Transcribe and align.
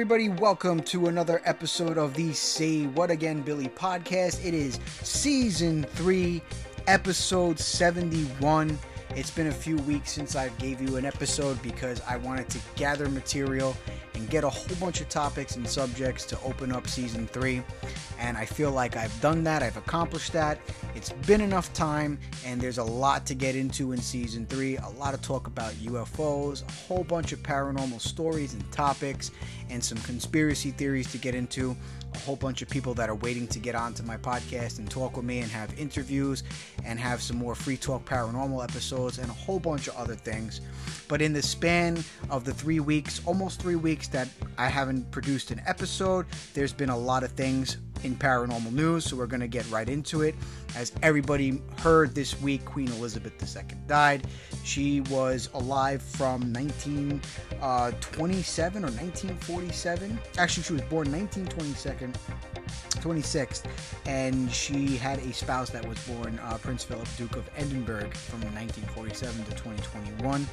Everybody, 0.00 0.30
welcome 0.30 0.80
to 0.84 1.08
another 1.08 1.42
episode 1.44 1.98
of 1.98 2.14
the 2.14 2.32
Say 2.32 2.86
What 2.86 3.10
Again 3.10 3.42
Billy 3.42 3.68
podcast. 3.68 4.42
It 4.42 4.54
is 4.54 4.80
season 5.02 5.84
three, 5.84 6.40
episode 6.86 7.58
71. 7.58 8.78
It's 9.14 9.30
been 9.30 9.48
a 9.48 9.52
few 9.52 9.76
weeks 9.80 10.10
since 10.10 10.36
I 10.36 10.48
gave 10.56 10.80
you 10.80 10.96
an 10.96 11.04
episode 11.04 11.60
because 11.62 12.00
I 12.08 12.16
wanted 12.16 12.48
to 12.48 12.58
gather 12.76 13.10
material 13.10 13.76
and 14.20 14.28
get 14.28 14.44
a 14.44 14.50
whole 14.50 14.76
bunch 14.76 15.00
of 15.00 15.08
topics 15.08 15.56
and 15.56 15.66
subjects 15.66 16.26
to 16.26 16.38
open 16.42 16.72
up 16.72 16.86
season 16.86 17.26
three. 17.26 17.62
And 18.18 18.36
I 18.36 18.44
feel 18.44 18.70
like 18.70 18.96
I've 18.96 19.18
done 19.22 19.42
that, 19.44 19.62
I've 19.62 19.78
accomplished 19.78 20.32
that. 20.34 20.58
It's 20.94 21.10
been 21.26 21.40
enough 21.40 21.72
time, 21.72 22.18
and 22.44 22.60
there's 22.60 22.78
a 22.78 22.84
lot 22.84 23.26
to 23.26 23.34
get 23.34 23.56
into 23.56 23.92
in 23.92 23.98
season 23.98 24.44
three. 24.46 24.76
A 24.76 24.88
lot 24.90 25.14
of 25.14 25.22
talk 25.22 25.46
about 25.46 25.72
UFOs, 25.74 26.68
a 26.68 26.72
whole 26.72 27.02
bunch 27.02 27.32
of 27.32 27.42
paranormal 27.42 28.00
stories 28.00 28.52
and 28.52 28.70
topics, 28.70 29.30
and 29.70 29.82
some 29.82 29.98
conspiracy 29.98 30.70
theories 30.70 31.10
to 31.12 31.18
get 31.18 31.34
into. 31.34 31.74
A 32.14 32.18
whole 32.18 32.36
bunch 32.36 32.62
of 32.62 32.68
people 32.68 32.94
that 32.94 33.08
are 33.08 33.14
waiting 33.14 33.46
to 33.48 33.58
get 33.58 33.74
onto 33.74 34.02
my 34.02 34.16
podcast 34.16 34.78
and 34.78 34.90
talk 34.90 35.16
with 35.16 35.24
me 35.24 35.38
and 35.40 35.50
have 35.50 35.78
interviews 35.78 36.42
and 36.84 36.98
have 36.98 37.22
some 37.22 37.36
more 37.36 37.54
free 37.54 37.76
talk 37.76 38.04
paranormal 38.04 38.62
episodes 38.62 39.18
and 39.18 39.30
a 39.30 39.32
whole 39.32 39.60
bunch 39.60 39.88
of 39.88 39.96
other 39.96 40.14
things. 40.14 40.60
But 41.08 41.22
in 41.22 41.32
the 41.32 41.42
span 41.42 42.02
of 42.28 42.44
the 42.44 42.52
three 42.52 42.80
weeks, 42.80 43.20
almost 43.26 43.60
three 43.60 43.76
weeks 43.76 44.08
that 44.08 44.28
I 44.58 44.68
haven't 44.68 45.10
produced 45.10 45.50
an 45.50 45.62
episode, 45.66 46.26
there's 46.54 46.72
been 46.72 46.90
a 46.90 46.98
lot 46.98 47.22
of 47.22 47.32
things 47.32 47.78
in 48.02 48.16
paranormal 48.16 48.72
news, 48.72 49.04
so 49.04 49.16
we're 49.16 49.26
going 49.26 49.40
to 49.40 49.48
get 49.48 49.68
right 49.70 49.88
into 49.88 50.22
it. 50.22 50.34
As 50.76 50.92
everybody 51.02 51.60
heard 51.78 52.14
this 52.14 52.40
week, 52.40 52.64
Queen 52.64 52.88
Elizabeth 52.92 53.56
II 53.56 53.64
died. 53.86 54.26
She 54.64 55.00
was 55.02 55.50
alive 55.54 56.02
from 56.02 56.52
1927 56.52 58.84
uh, 58.84 58.86
or 58.86 58.90
1947. 58.90 60.18
Actually, 60.38 60.62
she 60.62 60.72
was 60.72 60.82
born 60.82 61.10
1927. 61.10 62.12
26th, 63.00 63.64
and 64.06 64.50
she 64.50 64.96
had 64.96 65.18
a 65.20 65.32
spouse 65.32 65.70
that 65.70 65.86
was 65.86 65.98
born 66.06 66.38
uh, 66.44 66.58
Prince 66.58 66.84
Philip, 66.84 67.08
Duke 67.16 67.36
of 67.36 67.48
Edinburgh, 67.56 68.10
from 68.10 68.40
1947 68.54 69.44
to 69.44 69.50
2021. 69.50 70.46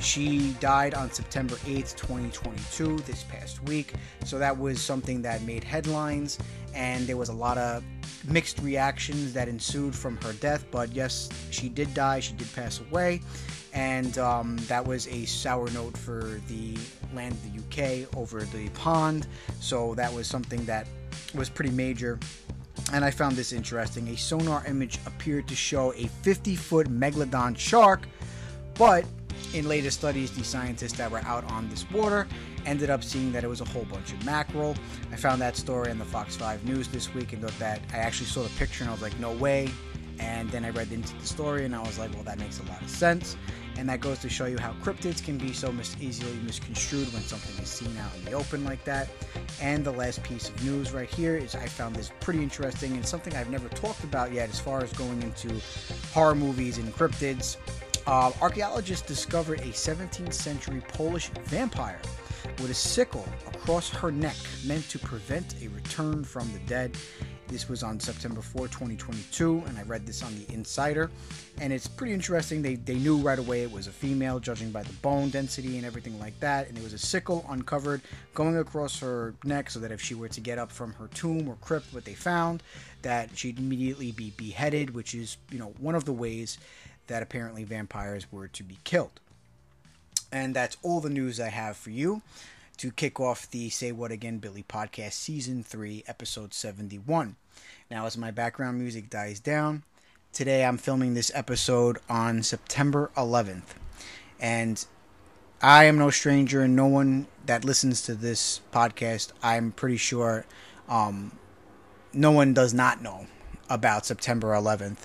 She 0.00 0.52
died 0.60 0.94
on 0.94 1.10
September 1.10 1.56
8th, 1.56 1.96
2022, 1.96 2.98
this 2.98 3.24
past 3.24 3.62
week. 3.64 3.94
So 4.24 4.38
that 4.38 4.56
was 4.56 4.80
something 4.80 5.22
that 5.22 5.42
made 5.42 5.64
headlines, 5.64 6.38
and 6.74 7.06
there 7.06 7.16
was 7.16 7.28
a 7.28 7.34
lot 7.34 7.58
of 7.58 7.82
mixed 8.26 8.60
reactions 8.60 9.32
that 9.32 9.48
ensued 9.48 9.94
from 9.94 10.16
her 10.18 10.32
death. 10.34 10.64
But 10.70 10.92
yes, 10.92 11.28
she 11.50 11.68
did 11.68 11.92
die, 11.94 12.20
she 12.20 12.34
did 12.34 12.52
pass 12.54 12.80
away, 12.80 13.20
and 13.72 14.16
um, 14.18 14.56
that 14.68 14.86
was 14.86 15.08
a 15.08 15.24
sour 15.24 15.68
note 15.70 15.96
for 15.96 16.40
the 16.48 16.76
land 17.14 17.34
of 17.34 17.42
the 17.42 18.04
UK 18.04 18.16
over 18.16 18.40
the 18.42 18.68
pond. 18.70 19.26
So 19.60 19.94
that 19.94 20.12
was 20.12 20.26
something 20.26 20.64
that 20.66 20.86
was 21.34 21.48
pretty 21.48 21.70
major. 21.70 22.18
And 22.92 23.04
I 23.04 23.10
found 23.10 23.36
this 23.36 23.52
interesting. 23.52 24.08
A 24.08 24.16
sonar 24.16 24.64
image 24.66 24.98
appeared 25.06 25.48
to 25.48 25.54
show 25.54 25.92
a 25.94 26.06
50 26.06 26.56
foot 26.56 26.88
megalodon 26.88 27.58
shark, 27.58 28.06
but 28.74 29.04
in 29.54 29.68
later 29.68 29.90
studies, 29.90 30.30
the 30.30 30.44
scientists 30.44 30.92
that 30.98 31.10
were 31.10 31.20
out 31.20 31.44
on 31.50 31.68
this 31.68 31.90
water 31.90 32.26
ended 32.66 32.90
up 32.90 33.02
seeing 33.02 33.32
that 33.32 33.44
it 33.44 33.48
was 33.48 33.60
a 33.60 33.64
whole 33.64 33.84
bunch 33.84 34.12
of 34.12 34.24
mackerel. 34.24 34.74
I 35.10 35.16
found 35.16 35.40
that 35.40 35.56
story 35.56 35.90
in 35.90 35.98
the 35.98 36.04
Fox 36.04 36.36
5 36.36 36.64
News 36.64 36.88
this 36.88 37.12
week 37.14 37.32
and 37.32 37.42
thought 37.42 37.58
that 37.58 37.80
I 37.92 37.96
actually 37.96 38.26
saw 38.26 38.42
the 38.42 38.50
picture 38.50 38.84
and 38.84 38.90
I 38.90 38.92
was 38.92 39.02
like, 39.02 39.18
no 39.18 39.32
way. 39.32 39.70
And 40.18 40.50
then 40.50 40.64
I 40.64 40.70
read 40.70 40.92
into 40.92 41.16
the 41.16 41.26
story 41.26 41.64
and 41.64 41.74
I 41.74 41.80
was 41.80 41.98
like, 41.98 42.12
well, 42.12 42.24
that 42.24 42.38
makes 42.38 42.60
a 42.60 42.64
lot 42.64 42.82
of 42.82 42.90
sense. 42.90 43.36
And 43.78 43.88
that 43.88 44.00
goes 44.00 44.18
to 44.18 44.28
show 44.28 44.46
you 44.46 44.58
how 44.58 44.72
cryptids 44.82 45.24
can 45.24 45.38
be 45.38 45.52
so 45.52 45.70
mis- 45.70 45.96
easily 46.00 46.34
misconstrued 46.44 47.12
when 47.12 47.22
something 47.22 47.62
is 47.62 47.70
seen 47.70 47.96
out 47.98 48.10
in 48.16 48.24
the 48.24 48.32
open 48.32 48.64
like 48.64 48.84
that. 48.84 49.08
And 49.62 49.84
the 49.84 49.92
last 49.92 50.20
piece 50.24 50.48
of 50.48 50.64
news 50.64 50.92
right 50.92 51.08
here 51.08 51.36
is 51.36 51.54
I 51.54 51.66
found 51.66 51.94
this 51.94 52.10
pretty 52.18 52.42
interesting 52.42 52.92
and 52.94 53.06
something 53.06 53.34
I've 53.36 53.50
never 53.50 53.68
talked 53.68 54.02
about 54.02 54.32
yet 54.32 54.48
as 54.50 54.58
far 54.58 54.82
as 54.82 54.92
going 54.94 55.22
into 55.22 55.60
horror 56.12 56.34
movies 56.34 56.78
and 56.78 56.92
cryptids. 56.92 57.56
Uh, 58.08 58.32
archaeologists 58.40 59.06
discovered 59.06 59.60
a 59.60 59.68
17th 59.68 60.34
century 60.34 60.82
Polish 60.88 61.28
vampire 61.44 62.00
with 62.58 62.70
a 62.70 62.74
sickle 62.74 63.26
across 63.46 63.90
her 63.90 64.10
neck 64.10 64.36
meant 64.66 64.88
to 64.90 64.98
prevent 64.98 65.54
a 65.62 65.68
return 65.68 66.24
from 66.24 66.52
the 66.52 66.58
dead. 66.60 66.96
This 67.48 67.66
was 67.66 67.82
on 67.82 67.98
September 67.98 68.42
4, 68.42 68.68
2022, 68.68 69.62
and 69.66 69.78
I 69.78 69.82
read 69.84 70.04
this 70.04 70.22
on 70.22 70.34
the 70.34 70.52
Insider. 70.52 71.10
And 71.62 71.72
it's 71.72 71.86
pretty 71.86 72.12
interesting. 72.12 72.60
They, 72.60 72.74
they 72.74 72.96
knew 72.96 73.16
right 73.16 73.38
away 73.38 73.62
it 73.62 73.72
was 73.72 73.86
a 73.86 73.90
female, 73.90 74.38
judging 74.38 74.70
by 74.70 74.82
the 74.82 74.92
bone 74.94 75.30
density 75.30 75.78
and 75.78 75.86
everything 75.86 76.20
like 76.20 76.38
that. 76.40 76.68
And 76.68 76.76
there 76.76 76.84
was 76.84 76.92
a 76.92 76.98
sickle 76.98 77.46
uncovered 77.48 78.02
going 78.34 78.58
across 78.58 79.00
her 79.00 79.34
neck 79.44 79.70
so 79.70 79.80
that 79.80 79.90
if 79.90 80.02
she 80.02 80.14
were 80.14 80.28
to 80.28 80.40
get 80.42 80.58
up 80.58 80.70
from 80.70 80.92
her 80.94 81.08
tomb 81.14 81.48
or 81.48 81.56
crypt, 81.62 81.86
what 81.94 82.04
they 82.04 82.12
found, 82.12 82.62
that 83.00 83.30
she'd 83.34 83.58
immediately 83.58 84.12
be 84.12 84.30
beheaded, 84.36 84.94
which 84.94 85.14
is, 85.14 85.38
you 85.50 85.58
know, 85.58 85.72
one 85.78 85.94
of 85.94 86.04
the 86.04 86.12
ways 86.12 86.58
that 87.06 87.22
apparently 87.22 87.64
vampires 87.64 88.30
were 88.30 88.48
to 88.48 88.62
be 88.62 88.76
killed. 88.84 89.20
And 90.30 90.54
that's 90.54 90.76
all 90.82 91.00
the 91.00 91.08
news 91.08 91.40
I 91.40 91.48
have 91.48 91.78
for 91.78 91.88
you 91.88 92.20
to 92.78 92.92
kick 92.92 93.18
off 93.18 93.50
the 93.50 93.68
Say 93.70 93.90
What 93.90 94.12
Again 94.12 94.38
Billy 94.38 94.62
podcast, 94.62 95.14
season 95.14 95.64
3, 95.64 96.04
episode 96.06 96.54
71. 96.54 97.34
Now, 97.90 98.06
as 98.06 98.16
my 98.16 98.30
background 98.30 98.78
music 98.78 99.10
dies 99.10 99.40
down, 99.40 99.82
today 100.32 100.64
I'm 100.64 100.78
filming 100.78 101.14
this 101.14 101.32
episode 101.34 101.98
on 102.08 102.44
September 102.44 103.10
11th. 103.16 103.74
And 104.38 104.84
I 105.60 105.84
am 105.86 105.98
no 105.98 106.10
stranger, 106.10 106.62
and 106.62 106.76
no 106.76 106.86
one 106.86 107.26
that 107.46 107.64
listens 107.64 108.02
to 108.02 108.14
this 108.14 108.60
podcast, 108.72 109.32
I'm 109.42 109.72
pretty 109.72 109.96
sure 109.96 110.46
um, 110.88 111.32
no 112.12 112.30
one 112.30 112.54
does 112.54 112.72
not 112.72 113.02
know 113.02 113.26
about 113.68 114.06
September 114.06 114.52
11th. 114.52 114.98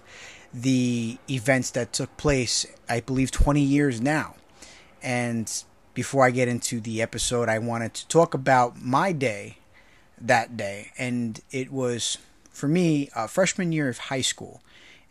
The 0.53 1.17
events 1.27 1.71
that 1.71 1.91
took 1.91 2.15
place, 2.17 2.67
I 2.87 2.99
believe, 2.99 3.31
20 3.31 3.61
years 3.61 3.99
now. 3.99 4.35
And 5.01 5.51
before 5.93 6.25
I 6.25 6.31
get 6.31 6.47
into 6.47 6.79
the 6.79 7.01
episode, 7.01 7.49
I 7.49 7.59
wanted 7.59 7.93
to 7.95 8.07
talk 8.07 8.33
about 8.33 8.81
my 8.81 9.11
day 9.11 9.57
that 10.19 10.57
day. 10.57 10.91
And 10.97 11.39
it 11.51 11.71
was, 11.71 12.17
for 12.51 12.67
me, 12.67 13.09
a 13.15 13.27
freshman 13.27 13.71
year 13.71 13.89
of 13.89 13.97
high 13.97 14.21
school. 14.21 14.61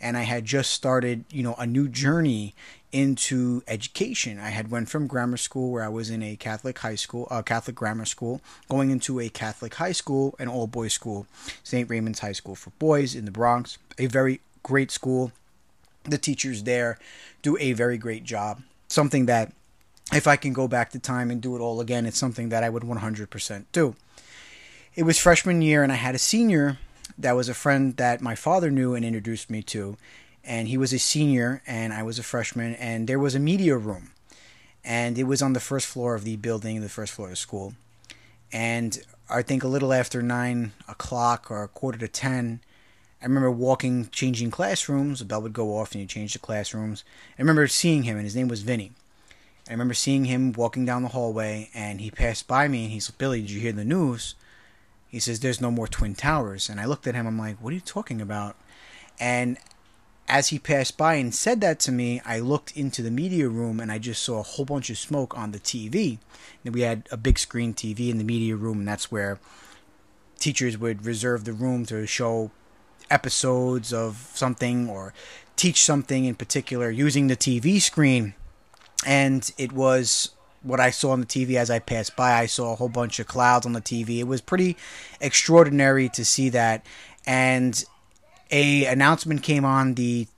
And 0.00 0.16
I 0.16 0.22
had 0.22 0.44
just 0.44 0.72
started, 0.72 1.24
you 1.30 1.44
know, 1.44 1.54
a 1.54 1.66
new 1.66 1.88
journey 1.88 2.54
into 2.90 3.62
education. 3.68 4.38
I 4.38 4.50
had 4.50 4.70
went 4.70 4.90
from 4.90 5.06
grammar 5.06 5.36
school 5.36 5.70
where 5.70 5.84
I 5.84 5.88
was 5.88 6.10
in 6.10 6.22
a 6.22 6.36
Catholic 6.36 6.78
high 6.78 6.96
school, 6.96 7.26
a 7.30 7.34
uh, 7.34 7.42
Catholic 7.42 7.76
grammar 7.76 8.04
school, 8.04 8.40
going 8.68 8.90
into 8.90 9.20
a 9.20 9.28
Catholic 9.28 9.74
high 9.74 9.92
school, 9.92 10.34
an 10.38 10.48
all 10.48 10.66
boys 10.66 10.92
school, 10.92 11.26
St. 11.62 11.88
Raymond's 11.88 12.18
High 12.18 12.32
School 12.32 12.54
for 12.54 12.70
boys 12.78 13.14
in 13.14 13.24
the 13.24 13.30
Bronx. 13.30 13.78
A 13.98 14.06
very 14.06 14.40
great 14.62 14.90
school. 14.90 15.32
The 16.04 16.18
teachers 16.18 16.64
there 16.64 16.98
do 17.40 17.56
a 17.58 17.72
very 17.72 17.96
great 17.96 18.24
job. 18.24 18.62
Something 18.88 19.26
that 19.26 19.52
if 20.12 20.26
I 20.26 20.36
can 20.36 20.52
go 20.52 20.68
back 20.68 20.90
to 20.90 20.98
time 20.98 21.30
and 21.30 21.40
do 21.40 21.56
it 21.56 21.60
all 21.60 21.80
again, 21.80 22.06
it's 22.06 22.18
something 22.18 22.48
that 22.48 22.64
I 22.64 22.68
would 22.68 22.82
100% 22.82 23.64
do. 23.72 23.94
It 24.94 25.04
was 25.04 25.18
freshman 25.18 25.62
year, 25.62 25.82
and 25.82 25.92
I 25.92 25.96
had 25.96 26.14
a 26.14 26.18
senior 26.18 26.78
that 27.18 27.36
was 27.36 27.48
a 27.48 27.54
friend 27.54 27.96
that 27.96 28.20
my 28.20 28.34
father 28.34 28.70
knew 28.70 28.94
and 28.94 29.04
introduced 29.04 29.48
me 29.48 29.62
to. 29.62 29.96
And 30.44 30.68
he 30.68 30.76
was 30.76 30.92
a 30.92 30.98
senior, 30.98 31.62
and 31.66 31.92
I 31.92 32.02
was 32.02 32.18
a 32.18 32.22
freshman, 32.22 32.74
and 32.74 33.08
there 33.08 33.18
was 33.18 33.34
a 33.34 33.40
media 33.40 33.76
room. 33.76 34.10
And 34.84 35.16
it 35.16 35.24
was 35.24 35.40
on 35.40 35.52
the 35.52 35.60
first 35.60 35.86
floor 35.86 36.14
of 36.14 36.24
the 36.24 36.36
building, 36.36 36.80
the 36.80 36.88
first 36.88 37.12
floor 37.12 37.28
of 37.28 37.32
the 37.32 37.36
school. 37.36 37.74
And 38.52 38.98
I 39.30 39.42
think 39.42 39.62
a 39.62 39.68
little 39.68 39.92
after 39.92 40.20
nine 40.20 40.72
o'clock 40.88 41.50
or 41.50 41.62
a 41.62 41.68
quarter 41.68 41.98
to 41.98 42.08
ten, 42.08 42.60
I 43.22 43.26
remember 43.26 43.50
walking, 43.50 44.08
changing 44.10 44.50
classrooms. 44.50 45.20
The 45.20 45.24
bell 45.24 45.42
would 45.42 45.52
go 45.52 45.78
off, 45.78 45.92
and 45.92 46.00
you 46.00 46.08
change 46.08 46.32
the 46.32 46.40
classrooms. 46.40 47.04
I 47.38 47.42
remember 47.42 47.66
seeing 47.68 48.02
him, 48.02 48.16
and 48.16 48.24
his 48.24 48.34
name 48.34 48.48
was 48.48 48.62
Vinny. 48.62 48.90
I 49.68 49.72
remember 49.72 49.94
seeing 49.94 50.24
him 50.24 50.52
walking 50.52 50.84
down 50.84 51.02
the 51.02 51.08
hallway, 51.08 51.70
and 51.72 52.00
he 52.00 52.10
passed 52.10 52.48
by 52.48 52.66
me, 52.68 52.84
and 52.84 52.92
he's 52.92 53.08
like, 53.08 53.18
Billy, 53.18 53.40
did 53.40 53.50
you 53.50 53.60
hear 53.60 53.72
the 53.72 53.84
news? 53.84 54.34
He 55.08 55.20
says, 55.20 55.40
There's 55.40 55.60
no 55.60 55.70
more 55.70 55.86
Twin 55.86 56.14
Towers. 56.14 56.68
And 56.68 56.80
I 56.80 56.86
looked 56.86 57.06
at 57.06 57.14
him, 57.14 57.26
I'm 57.26 57.38
like, 57.38 57.58
What 57.58 57.70
are 57.70 57.74
you 57.74 57.80
talking 57.80 58.20
about? 58.20 58.56
And 59.20 59.58
as 60.28 60.48
he 60.48 60.58
passed 60.58 60.96
by 60.96 61.14
and 61.14 61.34
said 61.34 61.60
that 61.60 61.78
to 61.80 61.92
me, 61.92 62.20
I 62.24 62.38
looked 62.38 62.76
into 62.76 63.02
the 63.02 63.10
media 63.10 63.48
room 63.48 63.80
and 63.80 63.92
I 63.92 63.98
just 63.98 64.22
saw 64.22 64.40
a 64.40 64.42
whole 64.42 64.64
bunch 64.64 64.88
of 64.88 64.96
smoke 64.96 65.36
on 65.36 65.50
the 65.50 65.58
TV. 65.58 66.18
And 66.64 66.74
we 66.74 66.80
had 66.80 67.06
a 67.10 67.16
big 67.16 67.38
screen 67.38 67.74
TV 67.74 68.08
in 68.08 68.18
the 68.18 68.24
media 68.24 68.56
room, 68.56 68.78
and 68.78 68.88
that's 68.88 69.12
where 69.12 69.38
teachers 70.38 70.78
would 70.78 71.04
reserve 71.04 71.44
the 71.44 71.52
room 71.52 71.84
to 71.86 72.06
show 72.06 72.50
episodes 73.10 73.92
of 73.92 74.30
something 74.34 74.88
or 74.88 75.12
teach 75.54 75.84
something 75.84 76.24
in 76.24 76.34
particular 76.34 76.90
using 76.90 77.26
the 77.26 77.36
TV 77.36 77.80
screen 77.80 78.34
and 79.06 79.50
it 79.58 79.72
was 79.72 80.30
what 80.62 80.80
I 80.80 80.90
saw 80.90 81.10
on 81.10 81.20
the 81.20 81.26
TV 81.26 81.54
as 81.56 81.70
I 81.70 81.78
passed 81.78 82.16
by. 82.16 82.34
I 82.34 82.46
saw 82.46 82.72
a 82.72 82.76
whole 82.76 82.88
bunch 82.88 83.18
of 83.18 83.26
clouds 83.26 83.66
on 83.66 83.72
the 83.72 83.80
TV. 83.80 84.18
It 84.18 84.28
was 84.28 84.40
pretty 84.40 84.76
extraordinary 85.20 86.08
to 86.10 86.24
see 86.24 86.48
that, 86.50 86.86
and 87.26 87.84
a 88.50 88.84
announcement 88.84 89.42
came 89.42 89.64
on 89.64 89.94
the 89.94 90.28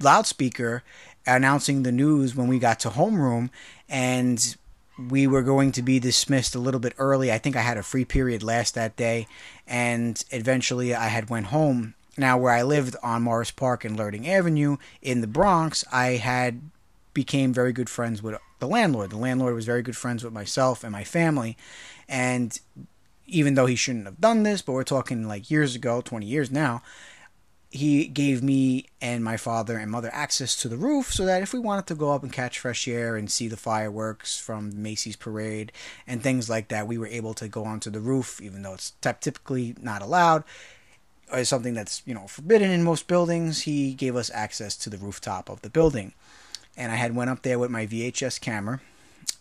loudspeaker 0.00 0.82
announcing 1.26 1.82
the 1.82 1.92
news 1.92 2.34
when 2.34 2.48
we 2.48 2.58
got 2.58 2.80
to 2.80 2.90
homeroom, 2.90 3.50
and 3.88 4.56
we 5.10 5.26
were 5.26 5.42
going 5.42 5.70
to 5.72 5.82
be 5.82 6.00
dismissed 6.00 6.54
a 6.54 6.58
little 6.58 6.80
bit 6.80 6.94
early. 6.98 7.30
I 7.30 7.38
think 7.38 7.54
I 7.54 7.60
had 7.60 7.76
a 7.76 7.82
free 7.82 8.04
period 8.04 8.42
last 8.42 8.74
that 8.74 8.96
day, 8.96 9.26
and 9.66 10.22
eventually 10.30 10.94
I 10.94 11.08
had 11.08 11.30
went 11.30 11.46
home. 11.46 11.94
Now, 12.16 12.36
where 12.36 12.52
I 12.52 12.62
lived 12.62 12.96
on 13.02 13.22
Morris 13.22 13.52
Park 13.52 13.84
and 13.84 13.96
Lurting 13.96 14.28
Avenue 14.28 14.78
in 15.02 15.20
the 15.20 15.28
Bronx, 15.28 15.84
I 15.92 16.12
had 16.12 16.62
became 17.18 17.52
very 17.52 17.72
good 17.72 17.90
friends 17.90 18.22
with 18.22 18.36
the 18.60 18.68
landlord. 18.68 19.10
The 19.10 19.16
landlord 19.16 19.52
was 19.52 19.66
very 19.66 19.82
good 19.82 19.96
friends 19.96 20.22
with 20.22 20.32
myself 20.32 20.84
and 20.84 20.92
my 20.92 21.02
family, 21.02 21.56
and 22.08 22.56
even 23.26 23.54
though 23.54 23.66
he 23.66 23.74
shouldn't 23.74 24.04
have 24.04 24.20
done 24.20 24.44
this, 24.44 24.62
but 24.62 24.72
we're 24.72 24.84
talking 24.84 25.26
like 25.26 25.50
years 25.50 25.74
ago, 25.74 26.00
20 26.00 26.24
years 26.24 26.52
now, 26.52 26.80
he 27.70 28.06
gave 28.06 28.40
me 28.40 28.86
and 29.00 29.24
my 29.24 29.36
father 29.36 29.76
and 29.76 29.90
mother 29.90 30.10
access 30.12 30.54
to 30.62 30.68
the 30.68 30.76
roof 30.76 31.12
so 31.12 31.26
that 31.26 31.42
if 31.42 31.52
we 31.52 31.58
wanted 31.58 31.88
to 31.88 31.96
go 31.96 32.12
up 32.12 32.22
and 32.22 32.32
catch 32.32 32.60
fresh 32.60 32.86
air 32.86 33.16
and 33.16 33.32
see 33.32 33.48
the 33.48 33.56
fireworks 33.56 34.38
from 34.38 34.80
Macy's 34.80 35.16
parade 35.16 35.72
and 36.06 36.22
things 36.22 36.48
like 36.48 36.68
that, 36.68 36.86
we 36.86 36.98
were 36.98 37.08
able 37.08 37.34
to 37.34 37.48
go 37.48 37.64
onto 37.64 37.90
the 37.90 38.00
roof, 38.00 38.40
even 38.40 38.62
though 38.62 38.74
it's 38.74 38.92
typically 39.20 39.74
not 39.82 40.02
allowed. 40.02 40.44
It's 41.32 41.50
something 41.50 41.74
that's 41.74 42.00
you 42.06 42.14
know 42.14 42.28
forbidden 42.28 42.70
in 42.70 42.84
most 42.84 43.08
buildings. 43.08 43.62
He 43.62 43.92
gave 43.92 44.14
us 44.14 44.30
access 44.32 44.76
to 44.76 44.88
the 44.88 44.96
rooftop 44.96 45.50
of 45.50 45.62
the 45.62 45.68
building, 45.68 46.14
and 46.78 46.92
I 46.92 46.94
had 46.94 47.14
went 47.14 47.28
up 47.28 47.42
there 47.42 47.58
with 47.58 47.70
my 47.70 47.86
VHS 47.86 48.40
camera 48.40 48.80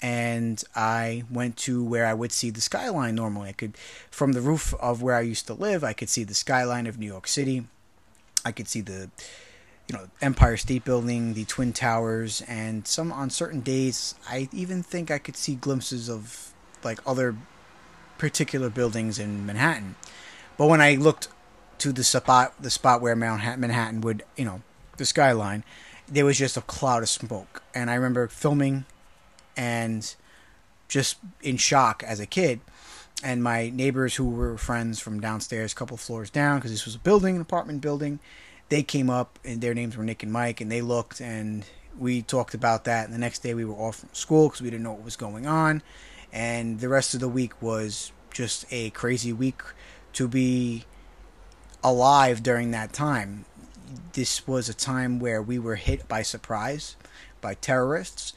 and 0.02 0.62
I 0.76 1.24
went 1.32 1.56
to 1.58 1.84
where 1.84 2.06
I 2.06 2.14
would 2.14 2.32
see 2.32 2.50
the 2.50 2.62
skyline 2.62 3.16
normally. 3.16 3.50
I 3.50 3.54
could, 3.54 3.78
from 4.12 4.34
the 4.34 4.42
roof 4.42 4.74
of 4.76 5.02
where 5.02 5.16
I 5.16 5.22
used 5.22 5.48
to 5.48 5.54
live, 5.54 5.84
I 5.84 5.94
could 5.94 6.10
see 6.10 6.24
the 6.24 6.34
skyline 6.34 6.88
of 6.88 6.98
New 6.98 7.06
York 7.06 7.28
City. 7.28 7.66
I 8.44 8.52
could 8.52 8.68
see 8.68 8.82
the, 8.82 9.10
you 9.88 9.96
know, 9.96 10.08
Empire 10.22 10.58
State 10.58 10.84
Building, 10.84 11.36
the 11.36 11.46
Twin 11.46 11.74
Towers, 11.74 12.42
and 12.48 12.88
some 12.88 13.12
on 13.12 13.30
certain 13.30 13.62
days, 13.62 14.16
I 14.28 14.50
even 14.52 14.84
think 14.84 15.10
I 15.10 15.20
could 15.20 15.38
see 15.38 15.56
glimpses 15.56 16.10
of 16.10 16.54
like 16.84 17.00
other 17.06 17.36
particular 18.18 18.70
buildings 18.70 19.20
in 19.20 19.46
Manhattan. 19.46 19.96
But 20.58 20.68
when 20.68 20.82
I 20.82 20.96
looked 20.96 21.28
to 21.80 21.92
the 21.92 22.04
spot, 22.04 22.54
the 22.60 22.72
spot 22.72 23.02
where 23.02 23.16
Manhattan 23.16 24.02
would, 24.02 24.24
you 24.36 24.46
know, 24.46 24.62
the 24.98 25.06
skyline, 25.06 25.64
there 26.08 26.26
was 26.26 26.38
just 26.38 26.58
a 26.58 26.62
cloud 26.62 27.04
of 27.04 27.10
smoke. 27.10 27.64
And 27.74 27.90
I 27.90 27.96
remember 27.96 28.28
filming 28.28 28.86
and 29.56 30.16
just 30.88 31.18
in 31.42 31.58
shock 31.58 32.04
as 32.04 32.20
a 32.20 32.26
kid. 32.26 32.62
And 33.24 33.44
my 33.44 33.70
neighbors, 33.70 34.16
who 34.16 34.30
were 34.30 34.58
friends 34.58 35.00
from 35.00 35.20
downstairs, 35.20 35.74
a 35.74 35.76
couple 35.76 35.98
floors 35.98 36.30
down, 36.30 36.60
because 36.60 36.72
this 36.72 36.86
was 36.86 36.96
a 36.96 37.00
building, 37.00 37.36
an 37.36 37.42
apartment 37.42 37.82
building, 37.82 38.20
they 38.70 38.84
came 38.84 39.10
up 39.10 39.40
and 39.44 39.62
their 39.62 39.74
names 39.74 39.98
were 39.98 40.04
Nick 40.04 40.24
and 40.24 40.32
Mike, 40.32 40.62
and 40.62 40.72
they 40.72 40.82
looked 40.82 41.20
and 41.20 41.66
we 41.98 42.22
talked 42.22 42.54
about 42.54 42.84
that. 42.84 43.06
And 43.06 43.14
the 43.14 43.18
next 43.18 43.40
day 43.40 43.54
we 43.54 43.66
were 43.66 43.74
off 43.74 43.98
from 43.98 44.10
school 44.14 44.48
because 44.48 44.62
we 44.62 44.70
didn't 44.70 44.84
know 44.84 44.92
what 44.92 45.04
was 45.04 45.16
going 45.16 45.48
on. 45.48 45.82
And 46.32 46.80
the 46.80 46.90
rest 46.90 47.14
of 47.14 47.20
the 47.20 47.28
week 47.28 47.60
was 47.62 48.12
just 48.32 48.66
a 48.70 48.92
crazy 48.92 49.34
week 49.34 49.62
to 50.14 50.28
be 50.28 50.86
alive 51.84 52.44
during 52.44 52.72
that 52.72 52.94
time. 52.94 53.46
This 54.14 54.48
was 54.48 54.70
a 54.70 54.74
time 54.74 55.20
where 55.20 55.42
we 55.42 55.60
were 55.60 55.76
hit 55.76 56.08
by 56.08 56.22
surprise 56.22 56.96
by 57.42 57.54
terrorists. 57.54 58.34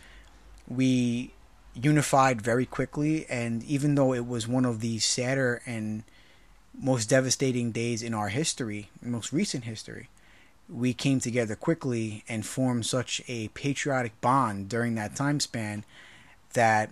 We 0.69 1.33
unified 1.75 2.43
very 2.43 2.67
quickly 2.67 3.27
and 3.29 3.63
even 3.65 3.95
though 3.95 4.13
it 4.13 4.27
was 4.27 4.49
one 4.49 4.65
of 4.65 4.81
the 4.81 4.99
sadder 4.99 5.63
and 5.65 6.03
most 6.79 7.09
devastating 7.09 7.71
days 7.71 8.03
in 8.03 8.13
our 8.13 8.29
history 8.29 8.91
most 9.01 9.33
recent 9.33 9.63
history 9.63 10.09
we 10.69 10.93
came 10.93 11.21
together 11.21 11.55
quickly 11.55 12.25
and 12.29 12.45
formed 12.45 12.87
such 12.87 13.23
a 13.29 13.49
patriotic 13.49 14.21
bond 14.21 14.69
during 14.69 14.97
that 14.97 15.15
time 15.15 15.39
span 15.39 15.85
that 16.55 16.91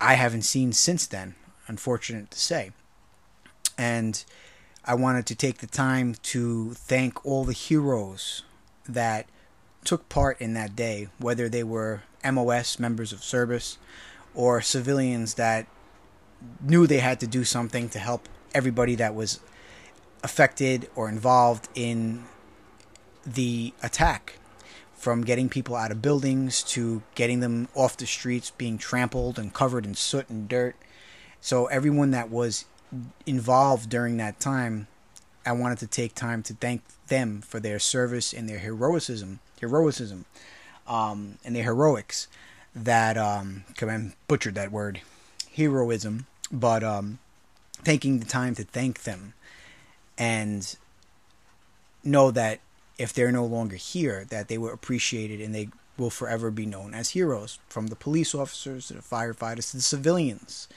I 0.00 0.14
haven't 0.14 0.42
seen 0.42 0.72
since 0.72 1.06
then 1.06 1.34
unfortunate 1.68 2.30
to 2.30 2.38
say. 2.38 2.72
And 3.78 4.24
I 4.84 4.94
wanted 4.94 5.26
to 5.26 5.34
take 5.34 5.58
the 5.58 5.66
time 5.66 6.16
to 6.22 6.74
thank 6.74 7.24
all 7.24 7.44
the 7.44 7.52
heroes 7.52 8.42
that 8.88 9.26
took 9.84 10.08
part 10.08 10.40
in 10.40 10.54
that 10.54 10.74
day 10.74 11.08
whether 11.18 11.48
they 11.48 11.62
were 11.62 12.02
MOS 12.24 12.78
members 12.78 13.12
of 13.12 13.22
service 13.22 13.78
or 14.34 14.60
civilians 14.60 15.34
that 15.34 15.66
knew 16.60 16.86
they 16.86 16.98
had 16.98 17.20
to 17.20 17.26
do 17.26 17.44
something 17.44 17.88
to 17.90 17.98
help 17.98 18.28
everybody 18.54 18.94
that 18.96 19.14
was 19.14 19.40
affected 20.22 20.88
or 20.94 21.08
involved 21.08 21.68
in 21.74 22.24
the 23.24 23.72
attack. 23.82 24.38
From 24.94 25.22
getting 25.22 25.48
people 25.48 25.74
out 25.74 25.90
of 25.90 26.00
buildings 26.00 26.62
to 26.64 27.02
getting 27.16 27.40
them 27.40 27.66
off 27.74 27.96
the 27.96 28.06
streets 28.06 28.50
being 28.50 28.78
trampled 28.78 29.36
and 29.36 29.52
covered 29.52 29.84
in 29.84 29.94
soot 29.94 30.28
and 30.30 30.48
dirt. 30.48 30.76
So 31.40 31.66
everyone 31.66 32.12
that 32.12 32.30
was 32.30 32.66
involved 33.26 33.88
during 33.88 34.16
that 34.16 34.38
time 34.38 34.86
i 35.46 35.52
wanted 35.52 35.78
to 35.78 35.86
take 35.86 36.14
time 36.14 36.42
to 36.42 36.54
thank 36.54 36.82
them 37.08 37.40
for 37.40 37.60
their 37.60 37.78
service 37.78 38.32
and 38.32 38.48
their 38.48 38.58
heroism 38.58 39.40
heroism 39.60 40.24
um, 40.86 41.38
and 41.44 41.54
the 41.56 41.62
heroics 41.62 42.28
that 42.74 43.16
um, 43.18 43.64
I 43.80 44.12
butchered 44.28 44.54
that 44.54 44.72
word, 44.72 45.00
heroism, 45.54 46.26
but 46.50 46.82
um, 46.82 47.18
taking 47.84 48.18
the 48.18 48.24
time 48.24 48.54
to 48.56 48.64
thank 48.64 49.02
them 49.02 49.34
and 50.16 50.76
know 52.04 52.30
that 52.30 52.60
if 52.98 53.12
they're 53.12 53.32
no 53.32 53.44
longer 53.44 53.76
here, 53.76 54.26
that 54.30 54.48
they 54.48 54.58
were 54.58 54.72
appreciated 54.72 55.40
and 55.40 55.54
they 55.54 55.68
will 55.98 56.10
forever 56.10 56.50
be 56.50 56.66
known 56.66 56.94
as 56.94 57.10
heroes. 57.10 57.58
From 57.68 57.88
the 57.88 57.96
police 57.96 58.34
officers 58.34 58.88
to 58.88 58.94
the 58.94 59.00
firefighters 59.00 59.70
to 59.70 59.76
the 59.76 59.82
civilians 59.82 60.68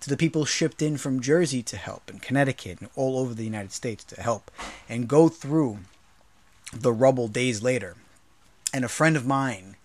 to 0.00 0.10
the 0.10 0.16
people 0.16 0.44
shipped 0.44 0.82
in 0.82 0.96
from 0.96 1.20
Jersey 1.20 1.62
to 1.64 1.76
help 1.76 2.10
and 2.10 2.22
Connecticut 2.22 2.80
and 2.80 2.90
all 2.96 3.18
over 3.18 3.34
the 3.34 3.44
United 3.44 3.72
States 3.72 4.04
to 4.04 4.20
help 4.20 4.50
and 4.88 5.08
go 5.08 5.28
through 5.28 5.78
the 6.72 6.92
rubble 6.92 7.28
days 7.28 7.62
later 7.62 7.96
and 8.72 8.84
a 8.84 8.88
friend 8.88 9.16
of 9.16 9.26
mine 9.26 9.76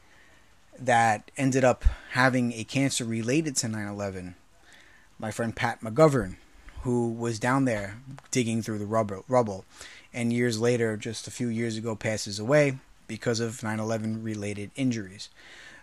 that 0.77 1.31
ended 1.37 1.63
up 1.63 1.85
having 2.11 2.51
a 2.53 2.63
cancer 2.63 3.05
related 3.05 3.55
to 3.55 3.67
9 3.67 3.87
11, 3.87 4.35
my 5.19 5.31
friend 5.31 5.55
Pat 5.55 5.81
McGovern, 5.81 6.35
who 6.81 7.09
was 7.09 7.39
down 7.39 7.65
there 7.65 7.97
digging 8.31 8.61
through 8.61 8.79
the 8.79 9.21
rubble, 9.27 9.65
and 10.13 10.33
years 10.33 10.59
later, 10.59 10.97
just 10.97 11.27
a 11.27 11.31
few 11.31 11.47
years 11.47 11.77
ago, 11.77 11.95
passes 11.95 12.39
away 12.39 12.79
because 13.07 13.39
of 13.39 13.63
9 13.63 13.79
11 13.79 14.23
related 14.23 14.71
injuries. 14.75 15.29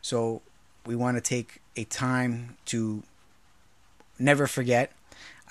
So 0.03 0.43
we 0.85 0.97
want 0.97 1.17
to 1.17 1.21
take 1.21 1.61
a 1.77 1.85
time 1.85 2.57
to 2.67 3.03
never 4.19 4.47
forget. 4.47 4.93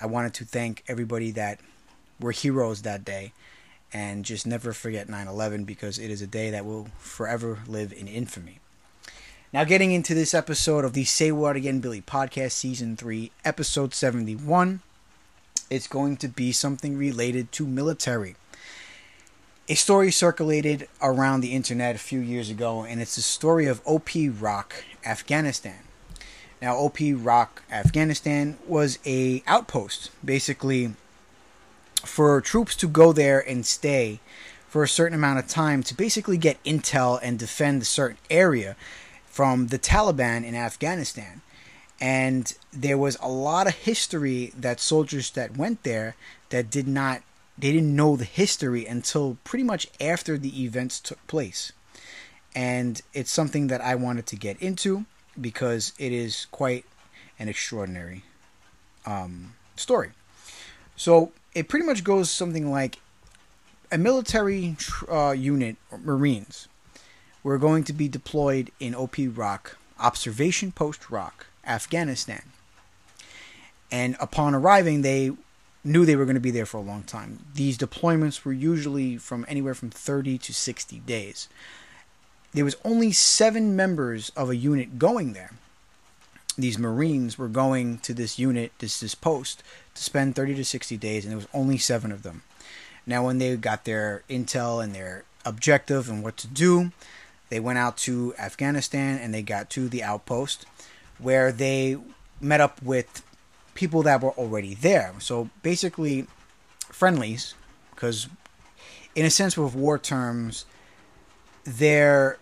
I 0.00 0.06
wanted 0.06 0.34
to 0.34 0.44
thank 0.44 0.84
everybody 0.86 1.30
that 1.32 1.60
were 2.20 2.32
heroes 2.32 2.82
that 2.82 3.04
day 3.04 3.32
and 3.92 4.24
just 4.24 4.46
never 4.46 4.72
forget 4.72 5.08
9 5.08 5.26
11 5.26 5.64
because 5.64 5.98
it 5.98 6.10
is 6.10 6.22
a 6.22 6.26
day 6.26 6.50
that 6.50 6.64
will 6.64 6.88
forever 6.98 7.60
live 7.66 7.92
in 7.92 8.06
infamy. 8.06 8.60
Now, 9.52 9.64
getting 9.64 9.92
into 9.92 10.14
this 10.14 10.34
episode 10.34 10.84
of 10.84 10.92
the 10.92 11.04
Say 11.04 11.32
What 11.32 11.56
Again 11.56 11.80
Billy 11.80 12.02
podcast, 12.02 12.52
season 12.52 12.96
3, 12.96 13.30
episode 13.46 13.94
71, 13.94 14.80
it's 15.70 15.86
going 15.86 16.18
to 16.18 16.28
be 16.28 16.52
something 16.52 16.98
related 16.98 17.50
to 17.52 17.66
military. 17.66 18.36
A 19.70 19.74
story 19.74 20.10
circulated 20.10 20.86
around 21.00 21.40
the 21.40 21.54
internet 21.54 21.94
a 21.94 21.98
few 21.98 22.20
years 22.20 22.50
ago, 22.50 22.84
and 22.84 23.00
it's 23.00 23.16
the 23.16 23.22
story 23.22 23.66
of 23.66 23.80
OP 23.86 24.10
Rock, 24.38 24.84
Afghanistan. 25.04 25.87
Now, 26.60 26.76
OP 26.76 26.98
Rock, 27.14 27.62
Afghanistan 27.70 28.58
was 28.66 28.98
a 29.06 29.42
outpost, 29.46 30.10
basically 30.24 30.94
for 32.04 32.40
troops 32.40 32.74
to 32.76 32.88
go 32.88 33.12
there 33.12 33.38
and 33.38 33.64
stay 33.64 34.20
for 34.68 34.82
a 34.82 34.88
certain 34.88 35.14
amount 35.14 35.38
of 35.38 35.46
time 35.46 35.82
to 35.84 35.94
basically 35.94 36.36
get 36.36 36.62
intel 36.64 37.18
and 37.22 37.38
defend 37.38 37.82
a 37.82 37.86
certain 37.86 38.18
area 38.28 38.76
from 39.26 39.68
the 39.68 39.78
Taliban 39.78 40.44
in 40.44 40.54
Afghanistan. 40.54 41.42
And 42.00 42.52
there 42.72 42.98
was 42.98 43.16
a 43.20 43.28
lot 43.28 43.66
of 43.66 43.74
history 43.74 44.52
that 44.56 44.80
soldiers 44.80 45.30
that 45.30 45.56
went 45.56 45.82
there 45.84 46.16
that 46.50 46.70
did 46.70 46.88
not 46.88 47.22
they 47.56 47.72
didn't 47.72 47.96
know 47.96 48.14
the 48.14 48.24
history 48.24 48.86
until 48.86 49.36
pretty 49.42 49.64
much 49.64 49.88
after 50.00 50.38
the 50.38 50.62
events 50.62 51.00
took 51.00 51.24
place. 51.26 51.72
And 52.54 53.02
it's 53.12 53.32
something 53.32 53.66
that 53.66 53.80
I 53.80 53.96
wanted 53.96 54.26
to 54.26 54.36
get 54.36 54.62
into 54.62 55.06
because 55.40 55.92
it 55.98 56.12
is 56.12 56.46
quite 56.50 56.84
an 57.38 57.48
extraordinary 57.48 58.24
um, 59.06 59.54
story. 59.76 60.10
So 60.96 61.32
it 61.54 61.68
pretty 61.68 61.86
much 61.86 62.04
goes 62.04 62.30
something 62.30 62.70
like 62.70 62.98
a 63.90 63.98
military 63.98 64.76
uh, 65.10 65.30
unit, 65.30 65.76
Marines, 66.02 66.68
were 67.42 67.58
going 67.58 67.84
to 67.84 67.92
be 67.92 68.08
deployed 68.08 68.70
in 68.80 68.94
OP 68.94 69.16
Rock, 69.18 69.78
Observation 69.98 70.72
Post 70.72 71.10
Rock, 71.10 71.46
Afghanistan. 71.66 72.42
And 73.90 74.16
upon 74.20 74.54
arriving, 74.54 75.02
they 75.02 75.32
knew 75.84 76.04
they 76.04 76.16
were 76.16 76.24
going 76.24 76.34
to 76.34 76.40
be 76.40 76.50
there 76.50 76.66
for 76.66 76.76
a 76.78 76.82
long 76.82 77.02
time. 77.04 77.44
These 77.54 77.78
deployments 77.78 78.44
were 78.44 78.52
usually 78.52 79.16
from 79.16 79.46
anywhere 79.48 79.74
from 79.74 79.90
30 79.90 80.38
to 80.38 80.52
60 80.52 80.98
days. 81.00 81.48
There 82.54 82.64
was 82.64 82.76
only 82.84 83.12
seven 83.12 83.76
members 83.76 84.30
of 84.30 84.50
a 84.50 84.56
unit 84.56 84.98
going 84.98 85.32
there. 85.32 85.52
these 86.56 86.78
Marines 86.78 87.38
were 87.38 87.48
going 87.48 87.98
to 87.98 88.12
this 88.12 88.38
unit, 88.38 88.72
this 88.78 88.98
this 88.98 89.14
post, 89.14 89.62
to 89.94 90.02
spend 90.02 90.34
30 90.34 90.56
to 90.56 90.64
60 90.64 90.96
days, 90.96 91.24
and 91.24 91.30
there 91.30 91.38
was 91.38 91.46
only 91.54 91.78
seven 91.78 92.10
of 92.10 92.24
them. 92.24 92.42
Now, 93.06 93.24
when 93.24 93.38
they 93.38 93.56
got 93.56 93.84
their 93.84 94.24
intel 94.28 94.82
and 94.82 94.94
their 94.94 95.24
objective 95.44 96.08
and 96.08 96.22
what 96.22 96.36
to 96.38 96.48
do, 96.48 96.90
they 97.48 97.60
went 97.60 97.78
out 97.78 97.96
to 97.98 98.34
Afghanistan 98.38 99.18
and 99.18 99.32
they 99.32 99.42
got 99.42 99.70
to 99.70 99.88
the 99.88 100.02
outpost 100.02 100.66
where 101.18 101.50
they 101.50 101.96
met 102.40 102.60
up 102.60 102.82
with 102.82 103.22
people 103.74 104.02
that 104.02 104.20
were 104.20 104.32
already 104.32 104.74
there. 104.74 105.14
So 105.20 105.48
basically, 105.62 106.26
friendlies, 106.80 107.54
because 107.94 108.28
in 109.14 109.24
a 109.24 109.30
sense, 109.30 109.56
with 109.56 109.74
war 109.74 109.98
terms, 109.98 110.64
there 111.64 112.38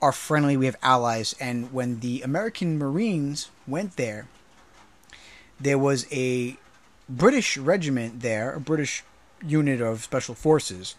are 0.00 0.12
friendly, 0.12 0.56
we 0.56 0.66
have 0.66 0.76
allies. 0.82 1.34
And 1.40 1.72
when 1.72 2.00
the 2.00 2.22
American 2.22 2.78
Marines 2.78 3.50
went 3.66 3.96
there, 3.96 4.28
there 5.60 5.78
was 5.78 6.06
a 6.12 6.56
British 7.08 7.56
regiment 7.56 8.20
there, 8.20 8.52
a 8.52 8.60
British 8.60 9.02
unit 9.44 9.80
of 9.80 10.02
special 10.02 10.34
forces, 10.34 10.94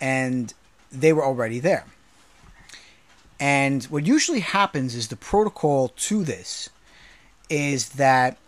and 0.00 0.52
they 0.90 1.12
were 1.12 1.24
already 1.24 1.58
there. 1.58 1.86
And 3.40 3.82
what 3.84 4.06
usually 4.06 4.40
happens 4.40 4.94
is 4.94 5.08
the 5.08 5.16
protocol 5.16 5.88
to 5.88 6.22
this 6.22 6.70
is 7.48 7.90
that 7.90 8.38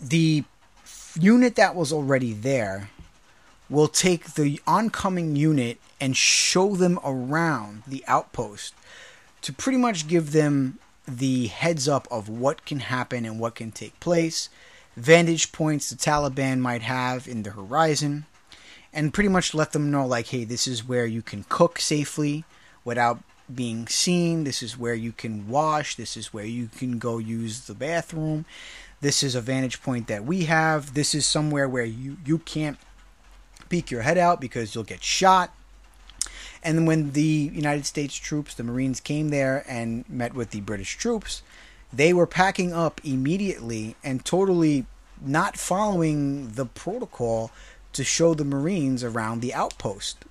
the 0.00 0.44
unit 1.18 1.56
that 1.56 1.74
was 1.74 1.92
already 1.92 2.32
there 2.32 2.90
will 3.70 3.88
take 3.88 4.34
the 4.34 4.60
oncoming 4.66 5.36
unit 5.36 5.78
and 6.00 6.16
show 6.16 6.74
them 6.76 6.98
around 7.04 7.82
the 7.86 8.04
outpost 8.06 8.74
to 9.42 9.52
pretty 9.52 9.78
much 9.78 10.08
give 10.08 10.32
them 10.32 10.78
the 11.06 11.46
heads 11.48 11.86
up 11.88 12.08
of 12.10 12.28
what 12.28 12.64
can 12.64 12.80
happen 12.80 13.24
and 13.24 13.38
what 13.38 13.54
can 13.54 13.70
take 13.70 13.98
place, 14.00 14.48
vantage 14.96 15.52
points 15.52 15.90
the 15.90 15.96
Taliban 15.96 16.60
might 16.60 16.82
have 16.82 17.28
in 17.28 17.42
the 17.42 17.50
horizon, 17.50 18.24
and 18.92 19.12
pretty 19.12 19.28
much 19.28 19.54
let 19.54 19.72
them 19.72 19.90
know, 19.90 20.06
like, 20.06 20.28
hey, 20.28 20.44
this 20.44 20.66
is 20.66 20.86
where 20.86 21.04
you 21.04 21.20
can 21.20 21.44
cook 21.48 21.78
safely 21.78 22.44
without 22.84 23.22
being 23.52 23.86
seen. 23.86 24.44
This 24.44 24.62
is 24.62 24.78
where 24.78 24.94
you 24.94 25.12
can 25.12 25.48
wash. 25.48 25.96
This 25.96 26.16
is 26.16 26.32
where 26.32 26.44
you 26.44 26.68
can 26.68 26.98
go 26.98 27.18
use 27.18 27.66
the 27.66 27.74
bathroom. 27.74 28.44
This 29.00 29.22
is 29.22 29.34
a 29.34 29.40
vantage 29.40 29.82
point 29.82 30.06
that 30.06 30.24
we 30.24 30.44
have. 30.44 30.94
This 30.94 31.14
is 31.14 31.26
somewhere 31.26 31.68
where 31.68 31.84
you, 31.84 32.16
you 32.24 32.38
can't 32.38 32.78
peek 33.74 33.90
your 33.90 34.02
head 34.02 34.16
out 34.16 34.40
because 34.40 34.72
you'll 34.72 34.84
get 34.84 35.02
shot. 35.02 35.52
And 36.62 36.86
when 36.86 37.10
the 37.10 37.50
United 37.52 37.86
States 37.86 38.14
troops, 38.14 38.54
the 38.54 38.62
Marines, 38.62 39.00
came 39.00 39.30
there 39.30 39.64
and 39.66 40.08
met 40.08 40.32
with 40.32 40.50
the 40.50 40.60
British 40.60 40.96
troops, 40.96 41.42
they 41.92 42.12
were 42.12 42.28
packing 42.28 42.72
up 42.72 43.00
immediately 43.02 43.96
and 44.04 44.24
totally 44.24 44.86
not 45.20 45.56
following 45.56 46.52
the 46.52 46.66
protocol 46.66 47.50
to 47.94 48.04
show 48.04 48.32
the 48.32 48.44
Marines 48.44 49.02
around 49.02 49.40
the 49.40 49.52
outpost. 49.52 50.24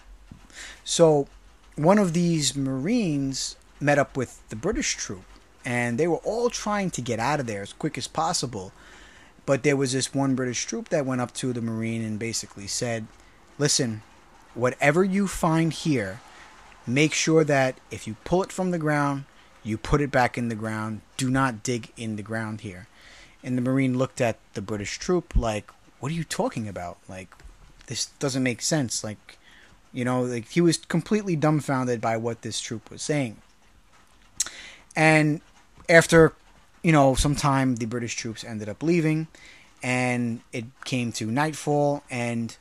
So 0.85 1.27
one 1.75 1.97
of 1.97 2.13
these 2.13 2.55
Marines 2.55 3.57
met 3.81 3.99
up 3.99 4.15
with 4.15 4.41
the 4.47 4.55
British 4.55 4.95
troop, 4.95 5.25
and 5.65 5.97
they 5.97 6.07
were 6.07 6.23
all 6.23 6.49
trying 6.49 6.91
to 6.91 7.01
get 7.01 7.19
out 7.19 7.41
of 7.41 7.47
there 7.47 7.61
as 7.61 7.73
quick 7.73 7.97
as 7.97 8.07
possible. 8.07 8.71
But 9.45 9.63
there 9.63 9.75
was 9.75 9.91
this 9.91 10.13
one 10.13 10.33
British 10.33 10.65
troop 10.65 10.87
that 10.89 11.05
went 11.05 11.19
up 11.19 11.33
to 11.33 11.51
the 11.51 11.61
Marine 11.61 12.05
and 12.05 12.17
basically 12.17 12.67
said, 12.67 13.05
Listen, 13.57 14.01
whatever 14.53 15.03
you 15.03 15.27
find 15.27 15.71
here, 15.73 16.21
make 16.87 17.13
sure 17.13 17.43
that 17.43 17.75
if 17.91 18.07
you 18.07 18.15
pull 18.23 18.43
it 18.43 18.51
from 18.51 18.71
the 18.71 18.79
ground, 18.79 19.25
you 19.63 19.77
put 19.77 20.01
it 20.01 20.11
back 20.11 20.37
in 20.37 20.49
the 20.49 20.55
ground. 20.55 21.01
Do 21.17 21.29
not 21.29 21.63
dig 21.63 21.91
in 21.95 22.15
the 22.15 22.23
ground 22.23 22.61
here. 22.61 22.87
And 23.43 23.57
the 23.57 23.61
Marine 23.61 23.97
looked 23.97 24.21
at 24.21 24.37
the 24.53 24.61
British 24.61 24.97
troop 24.97 25.35
like, 25.35 25.71
What 25.99 26.11
are 26.11 26.15
you 26.15 26.23
talking 26.23 26.67
about? 26.67 26.97
Like, 27.07 27.33
this 27.87 28.07
doesn't 28.19 28.43
make 28.43 28.61
sense. 28.61 29.03
Like, 29.03 29.37
you 29.91 30.03
know, 30.03 30.23
like 30.23 30.49
he 30.49 30.61
was 30.61 30.77
completely 30.77 31.35
dumbfounded 31.35 32.01
by 32.01 32.17
what 32.17 32.41
this 32.41 32.59
troop 32.59 32.89
was 32.89 33.01
saying. 33.01 33.37
And 34.95 35.41
after, 35.87 36.33
you 36.81 36.91
know, 36.91 37.15
some 37.15 37.35
time, 37.35 37.75
the 37.75 37.85
British 37.85 38.15
troops 38.15 38.43
ended 38.43 38.69
up 38.69 38.83
leaving, 38.83 39.27
and 39.81 40.41
it 40.51 40.65
came 40.85 41.11
to 41.13 41.25
nightfall, 41.29 42.03
and 42.09 42.55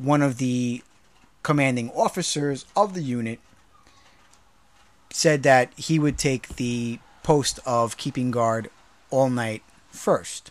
one 0.00 0.22
of 0.22 0.38
the 0.38 0.82
commanding 1.42 1.90
officers 1.90 2.64
of 2.74 2.94
the 2.94 3.02
unit 3.02 3.38
said 5.12 5.42
that 5.42 5.72
he 5.76 5.98
would 5.98 6.16
take 6.16 6.48
the 6.56 6.98
post 7.22 7.58
of 7.66 7.96
keeping 7.96 8.30
guard 8.30 8.70
all 9.10 9.28
night 9.28 9.62
first. 9.90 10.50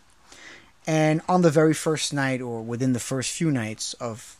And 0.86 1.22
on 1.28 1.42
the 1.42 1.50
very 1.50 1.74
first 1.74 2.14
night, 2.14 2.42
or 2.42 2.62
within 2.62 2.94
the 2.94 3.00
first 3.00 3.32
few 3.32 3.52
nights 3.52 3.94
of 3.96 4.38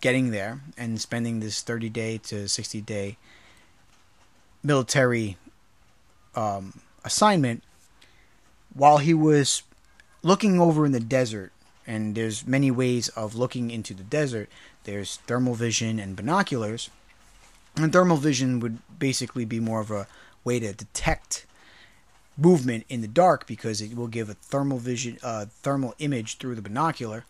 getting 0.00 0.30
there 0.30 0.60
and 0.76 1.00
spending 1.00 1.40
this 1.40 1.62
30 1.62 1.88
day 1.88 2.18
to 2.18 2.48
60 2.48 2.80
day 2.80 3.16
military 4.62 5.36
um, 6.34 6.80
assignment, 7.04 7.62
while 8.74 8.98
he 8.98 9.14
was 9.14 9.62
looking 10.22 10.60
over 10.60 10.86
in 10.86 10.92
the 10.92 11.00
desert, 11.00 11.52
and 11.86 12.14
there's 12.14 12.46
many 12.46 12.70
ways 12.70 13.08
of 13.10 13.34
looking 13.34 13.70
into 13.70 13.94
the 13.94 14.02
desert, 14.02 14.48
there's 14.84 15.16
thermal 15.26 15.54
vision 15.54 15.98
and 15.98 16.16
binoculars. 16.16 16.90
And 17.76 17.92
thermal 17.92 18.18
vision 18.18 18.60
would 18.60 18.78
basically 18.98 19.44
be 19.44 19.60
more 19.60 19.80
of 19.80 19.90
a 19.90 20.06
way 20.44 20.60
to 20.60 20.72
detect 20.72 21.46
movement 22.36 22.84
in 22.88 23.00
the 23.00 23.08
dark 23.08 23.46
because 23.46 23.80
it 23.80 23.96
will 23.96 24.08
give 24.08 24.28
a 24.28 24.34
thermal 24.34 24.78
vision, 24.78 25.18
uh, 25.22 25.46
thermal 25.48 25.94
image 25.98 26.38
through 26.38 26.54
the 26.54 26.62
binocular, 26.62 27.24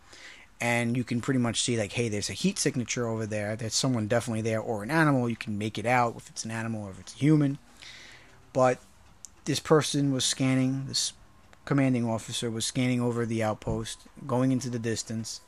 and 0.60 0.96
you 0.96 1.04
can 1.04 1.20
pretty 1.20 1.40
much 1.40 1.60
see 1.60 1.76
like, 1.76 1.92
hey, 1.92 2.08
there's 2.08 2.30
a 2.30 2.34
heat 2.34 2.58
signature 2.58 3.06
over 3.06 3.26
there. 3.26 3.56
There's 3.56 3.74
someone 3.74 4.06
definitely 4.06 4.42
there, 4.42 4.60
or 4.60 4.82
an 4.82 4.90
animal. 4.90 5.28
You 5.28 5.36
can 5.36 5.58
make 5.58 5.76
it 5.76 5.86
out 5.86 6.14
if 6.16 6.28
it's 6.28 6.44
an 6.44 6.52
animal 6.52 6.84
or 6.84 6.90
if 6.90 7.00
it's 7.00 7.14
a 7.14 7.18
human. 7.18 7.58
But 8.52 8.78
this 9.44 9.58
person 9.58 10.12
was 10.12 10.24
scanning. 10.24 10.84
This 10.86 11.14
commanding 11.64 12.08
officer 12.08 12.50
was 12.50 12.66
scanning 12.66 13.00
over 13.00 13.24
the 13.24 13.42
outpost, 13.42 14.00
going 14.26 14.52
into 14.52 14.68
the 14.68 14.78
distance, 14.78 15.40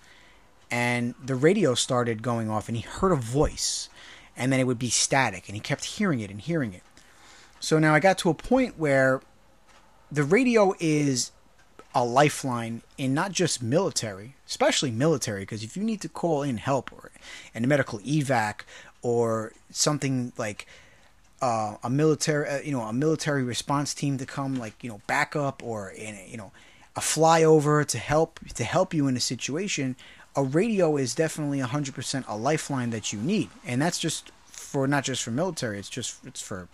and 0.70 1.14
the 1.22 1.34
radio 1.34 1.74
started 1.74 2.22
going 2.22 2.50
off 2.50 2.68
and 2.68 2.76
he 2.76 2.82
heard 2.82 3.12
a 3.12 3.16
voice 3.16 3.88
and 4.36 4.52
then 4.52 4.60
it 4.60 4.66
would 4.66 4.78
be 4.78 4.90
static 4.90 5.48
and 5.48 5.54
he 5.54 5.60
kept 5.60 5.84
hearing 5.84 6.20
it 6.20 6.30
and 6.30 6.40
hearing 6.40 6.72
it. 6.72 6.82
So 7.60 7.78
now 7.78 7.94
i 7.94 8.00
got 8.00 8.18
to 8.18 8.30
a 8.30 8.34
point 8.34 8.78
where 8.78 9.22
the 10.10 10.22
radio 10.22 10.74
is 10.80 11.30
a 11.94 12.04
lifeline 12.04 12.82
in 12.98 13.14
not 13.14 13.30
just 13.30 13.62
military 13.62 14.34
especially 14.46 14.90
military 14.90 15.42
because 15.42 15.62
if 15.62 15.76
you 15.76 15.84
need 15.84 16.00
to 16.00 16.08
call 16.08 16.42
in 16.42 16.56
help 16.56 16.92
or 16.92 17.12
and 17.54 17.64
a 17.64 17.68
medical 17.68 18.00
evac 18.00 18.62
or 19.00 19.52
something 19.70 20.32
like 20.36 20.66
uh, 21.44 21.76
a 21.82 21.90
military 21.90 22.48
uh, 22.48 22.60
you 22.60 22.72
know 22.72 22.80
a 22.80 22.92
military 22.92 23.42
response 23.42 23.92
team 23.92 24.16
to 24.16 24.24
come 24.24 24.54
like 24.54 24.82
you 24.82 24.88
know 24.88 25.02
backup 25.06 25.62
or 25.62 25.90
in 25.90 26.18
you 26.26 26.38
know 26.38 26.50
a 26.96 27.00
flyover 27.00 27.84
to 27.84 27.98
help 27.98 28.40
to 28.54 28.64
help 28.64 28.94
you 28.94 29.06
in 29.08 29.14
a 29.14 29.20
situation 29.20 29.94
a 30.36 30.42
radio 30.42 30.96
is 30.96 31.14
definitely 31.14 31.60
100% 31.60 32.24
a 32.26 32.36
lifeline 32.36 32.90
that 32.90 33.12
you 33.12 33.20
need. 33.20 33.48
And 33.64 33.80
that's 33.80 34.00
just 34.00 34.32
for 34.46 34.88
not 34.88 35.04
just 35.04 35.22
for 35.22 35.30
military 35.30 35.78
it's 35.78 35.90
just 35.90 36.24
it's 36.24 36.40
for 36.40 36.66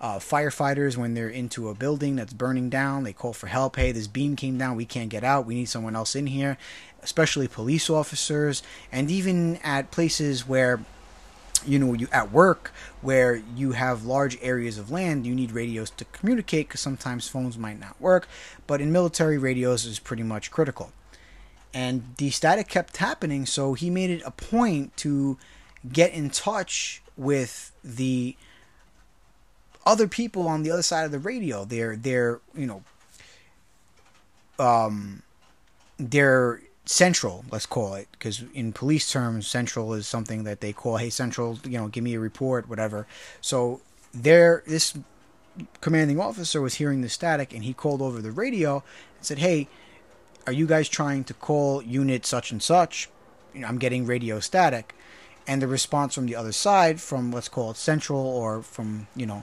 uh, 0.00 0.18
firefighters 0.18 0.96
when 0.96 1.14
they're 1.14 1.28
into 1.28 1.68
a 1.68 1.74
building 1.74 2.16
that's 2.16 2.32
burning 2.32 2.68
down 2.70 3.04
they 3.04 3.12
call 3.12 3.32
for 3.32 3.46
help 3.46 3.76
hey 3.76 3.92
this 3.92 4.06
beam 4.06 4.36
came 4.36 4.58
down 4.58 4.76
we 4.76 4.84
can't 4.84 5.08
get 5.08 5.24
out 5.24 5.46
we 5.46 5.54
need 5.54 5.66
someone 5.66 5.96
else 5.96 6.14
in 6.14 6.26
here 6.26 6.58
especially 7.04 7.46
police 7.46 7.88
officers. 7.88 8.62
And 8.90 9.10
even 9.10 9.56
at 9.58 9.92
places 9.92 10.48
where 10.48 10.80
you 11.66 11.78
know 11.78 11.92
you 11.94 12.08
at 12.12 12.30
work 12.30 12.72
where 13.00 13.36
you 13.56 13.72
have 13.72 14.04
large 14.04 14.38
areas 14.42 14.78
of 14.78 14.90
land 14.90 15.26
you 15.26 15.34
need 15.34 15.52
radios 15.52 15.90
to 15.90 16.04
communicate 16.06 16.68
because 16.68 16.80
sometimes 16.80 17.28
phones 17.28 17.56
might 17.58 17.78
not 17.78 18.00
work 18.00 18.28
but 18.66 18.80
in 18.80 18.92
military 18.92 19.38
radios 19.38 19.84
is 19.84 19.98
pretty 19.98 20.22
much 20.22 20.50
critical. 20.50 20.92
And 21.72 22.14
the 22.18 22.30
static 22.30 22.68
kept 22.68 22.98
happening 22.98 23.46
so 23.46 23.74
he 23.74 23.90
made 23.90 24.10
it 24.10 24.22
a 24.24 24.30
point 24.30 24.96
to 24.98 25.38
get 25.92 26.12
in 26.12 26.30
touch 26.30 27.02
with 27.16 27.72
the 27.82 28.36
other 29.84 30.08
people 30.08 30.48
on 30.48 30.62
the 30.62 30.70
other 30.70 30.82
side 30.82 31.04
of 31.04 31.10
the 31.10 31.18
radio. 31.18 31.64
They're 31.64 31.96
they're 31.96 32.40
you 32.54 32.66
know 32.66 32.82
um 34.58 35.22
they're 35.98 36.60
central 36.86 37.44
let's 37.50 37.66
call 37.66 37.94
it 37.94 38.08
because 38.12 38.44
in 38.52 38.72
police 38.72 39.10
terms 39.10 39.46
central 39.46 39.94
is 39.94 40.06
something 40.06 40.44
that 40.44 40.60
they 40.60 40.72
call 40.72 40.98
hey 40.98 41.08
central 41.08 41.58
you 41.64 41.78
know 41.78 41.88
give 41.88 42.04
me 42.04 42.14
a 42.14 42.20
report 42.20 42.68
whatever 42.68 43.06
so 43.40 43.80
there 44.12 44.62
this 44.66 44.94
commanding 45.80 46.20
officer 46.20 46.60
was 46.60 46.74
hearing 46.74 47.00
the 47.00 47.08
static 47.08 47.54
and 47.54 47.64
he 47.64 47.72
called 47.72 48.02
over 48.02 48.20
the 48.20 48.30
radio 48.30 48.82
and 49.16 49.24
said 49.26 49.38
hey 49.38 49.66
are 50.46 50.52
you 50.52 50.66
guys 50.66 50.88
trying 50.88 51.24
to 51.24 51.34
call 51.34 51.82
unit 51.82 52.26
such 52.26 52.50
and 52.50 52.62
such? 52.62 53.08
You 53.54 53.60
know, 53.60 53.68
I'm 53.68 53.78
getting 53.78 54.06
radio 54.06 54.40
static. 54.40 54.94
And 55.46 55.60
the 55.60 55.68
response 55.68 56.14
from 56.14 56.26
the 56.26 56.36
other 56.36 56.52
side, 56.52 57.00
from 57.00 57.30
let's 57.30 57.48
call 57.48 57.72
it 57.72 57.76
central 57.76 58.20
or 58.20 58.62
from, 58.62 59.06
you 59.14 59.26
know, 59.26 59.42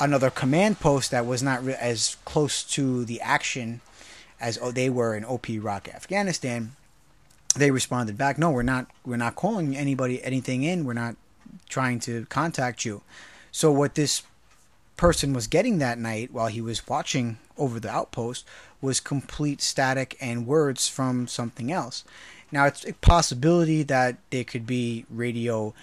another 0.00 0.30
command 0.30 0.80
post 0.80 1.10
that 1.10 1.26
was 1.26 1.42
not 1.42 1.64
re- 1.64 1.76
as 1.78 2.16
close 2.24 2.62
to 2.62 3.04
the 3.04 3.20
action 3.20 3.80
as 4.40 4.58
oh, 4.60 4.70
they 4.70 4.90
were 4.90 5.14
in 5.14 5.24
OP 5.24 5.46
Rock, 5.58 5.88
Afghanistan, 5.88 6.72
they 7.54 7.70
responded 7.70 8.18
back, 8.18 8.38
"No, 8.38 8.50
we're 8.50 8.62
not. 8.62 8.86
We're 9.04 9.16
not 9.16 9.36
calling 9.36 9.76
anybody 9.76 10.22
anything 10.22 10.62
in. 10.62 10.84
We're 10.84 10.92
not 10.92 11.16
trying 11.68 12.00
to 12.00 12.26
contact 12.26 12.84
you." 12.84 13.02
So 13.50 13.72
what 13.72 13.94
this 13.94 14.22
person 14.96 15.32
was 15.32 15.46
getting 15.46 15.78
that 15.78 15.98
night 15.98 16.32
while 16.32 16.48
he 16.48 16.60
was 16.60 16.86
watching 16.86 17.38
over 17.58 17.80
the 17.80 17.90
outpost 17.90 18.46
was 18.80 19.00
complete 19.00 19.62
static 19.62 20.16
and 20.20 20.46
words 20.46 20.88
from 20.88 21.26
something 21.26 21.72
else. 21.72 22.04
Now 22.52 22.66
it's 22.66 22.84
a 22.84 22.92
possibility 22.94 23.82
that 23.84 24.16
there 24.30 24.44
could 24.44 24.66
be 24.66 25.04
radio 25.10 25.74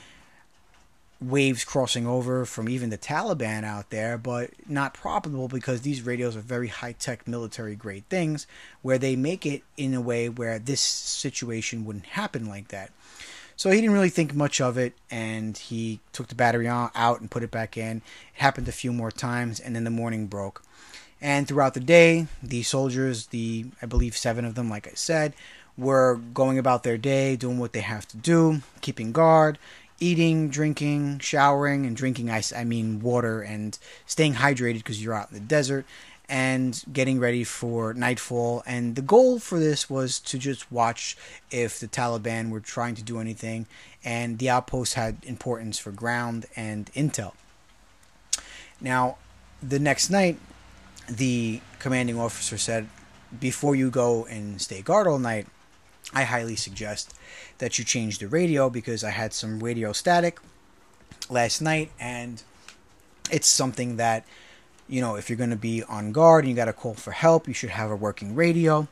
waves 1.30 1.64
crossing 1.64 2.06
over 2.06 2.46
from 2.46 2.68
even 2.70 2.90
the 2.90 2.98
Taliban 2.98 3.64
out 3.64 3.90
there, 3.90 4.18
but 4.18 4.52
not 4.68 4.94
probable 4.94 5.48
because 5.48 5.82
these 5.82 6.02
radios 6.02 6.36
are 6.36 6.42
very 6.42 6.68
high 6.68 6.94
tech 6.94 7.28
military 7.28 7.76
grade 7.76 8.08
things 8.10 8.46
where 8.82 8.98
they 8.98 9.16
make 9.16 9.46
it 9.46 9.64
in 9.78 9.94
a 9.94 10.02
way 10.02 10.30
where 10.30 10.60
this 10.60 10.82
situation 10.82 11.86
wouldn't 11.86 12.06
happen 12.08 12.48
like 12.48 12.70
that. 12.70 12.92
So 13.56 13.70
he 13.70 13.80
didn't 13.80 13.94
really 13.94 14.10
think 14.10 14.34
much 14.34 14.60
of 14.60 14.78
it 14.78 14.94
and 15.12 15.58
he 15.58 16.00
took 16.12 16.28
the 16.28 16.36
battery 16.36 16.68
out 16.68 17.22
and 17.22 17.30
put 17.30 17.44
it 17.44 17.52
back 17.52 17.78
in. 17.78 17.98
It 17.98 18.04
happened 18.42 18.68
a 18.68 18.74
few 18.74 18.92
more 18.92 19.12
times 19.12 19.60
and 19.60 19.76
then 19.76 19.84
the 19.84 19.90
morning 19.90 20.28
broke. 20.28 20.64
And 21.22 21.48
throughout 21.48 21.74
the 21.74 21.80
day, 21.80 22.28
the 22.42 22.64
soldiers, 22.64 23.28
the 23.28 23.66
I 23.82 23.86
believe 23.86 24.18
seven 24.18 24.44
of 24.44 24.56
them, 24.56 24.70
like 24.70 24.88
I 24.88 24.94
said, 24.96 25.34
were 25.78 26.20
going 26.34 26.60
about 26.60 26.84
their 26.84 26.98
day, 26.98 27.36
doing 27.36 27.58
what 27.58 27.74
they 27.74 27.82
have 27.82 28.08
to 28.10 28.18
do, 28.18 28.62
keeping 28.82 29.12
guard, 29.12 29.58
eating, 30.04 30.50
drinking, 30.50 31.20
showering, 31.20 31.86
and 31.86 31.96
drinking 31.96 32.30
ice. 32.30 32.52
I 32.52 32.66
mean 32.66 33.00
water 33.00 33.42
and 33.42 33.78
staying 34.06 34.36
hydrated 34.36 34.80
because 34.80 35.02
you're 35.02 35.14
out 35.14 35.30
in 35.32 35.36
the 35.36 35.40
desert 35.40 35.86
and 36.28 36.84
getting 36.92 37.20
ready 37.20 37.44
for 37.46 37.94
nightfall. 37.94 38.64
And 38.66 38.96
the 38.96 39.02
goal 39.02 39.40
for 39.40 39.60
this 39.60 39.90
was 39.90 40.20
to 40.22 40.38
just 40.38 40.70
watch 40.72 41.16
if 41.52 41.80
the 41.80 41.88
Taliban 41.88 42.50
were 42.50 42.60
trying 42.60 42.96
to 42.96 43.04
do 43.04 43.20
anything, 43.20 43.66
and 44.04 44.40
the 44.40 44.50
outpost 44.50 44.96
had 44.96 45.18
importance 45.24 45.80
for 45.80 45.92
ground 45.92 46.48
and 46.56 46.92
intel. 46.94 47.34
Now, 48.82 49.18
the 49.62 49.80
next 49.80 50.10
night, 50.10 50.38
the 51.08 51.62
commanding 51.80 52.20
officer 52.20 52.58
said, 52.58 52.90
Before 53.40 53.76
you 53.76 53.90
go 53.90 54.26
and 54.26 54.62
stay 54.62 54.82
guard 54.82 55.08
all 55.08 55.20
night, 55.20 55.48
I 56.14 56.24
highly 56.24 56.56
suggest 56.56 57.14
that 57.58 57.78
you 57.78 57.86
change 57.86 58.20
the 58.20 58.28
radio 58.28 58.70
because 58.70 59.04
I 59.04 59.10
had 59.10 59.34
some 59.34 59.60
radio 59.62 59.94
static 59.94 60.40
last 61.30 61.62
night 61.62 61.92
and 62.00 62.44
it's 63.32 63.48
something 63.48 63.98
that 63.98 64.26
you 64.88 65.02
know 65.02 65.16
if 65.16 65.30
you're 65.30 65.38
going 65.38 65.50
to 65.50 65.56
be 65.56 65.84
on 65.84 66.12
guard 66.12 66.44
and 66.44 66.50
you 66.52 66.56
got 66.56 66.66
to 66.66 66.74
call 66.74 66.94
for 66.94 67.12
help 67.12 67.48
you 67.48 67.54
should 67.54 67.72
have 67.72 67.90
a 67.90 67.96
working 67.96 68.36
radio. 68.36 68.88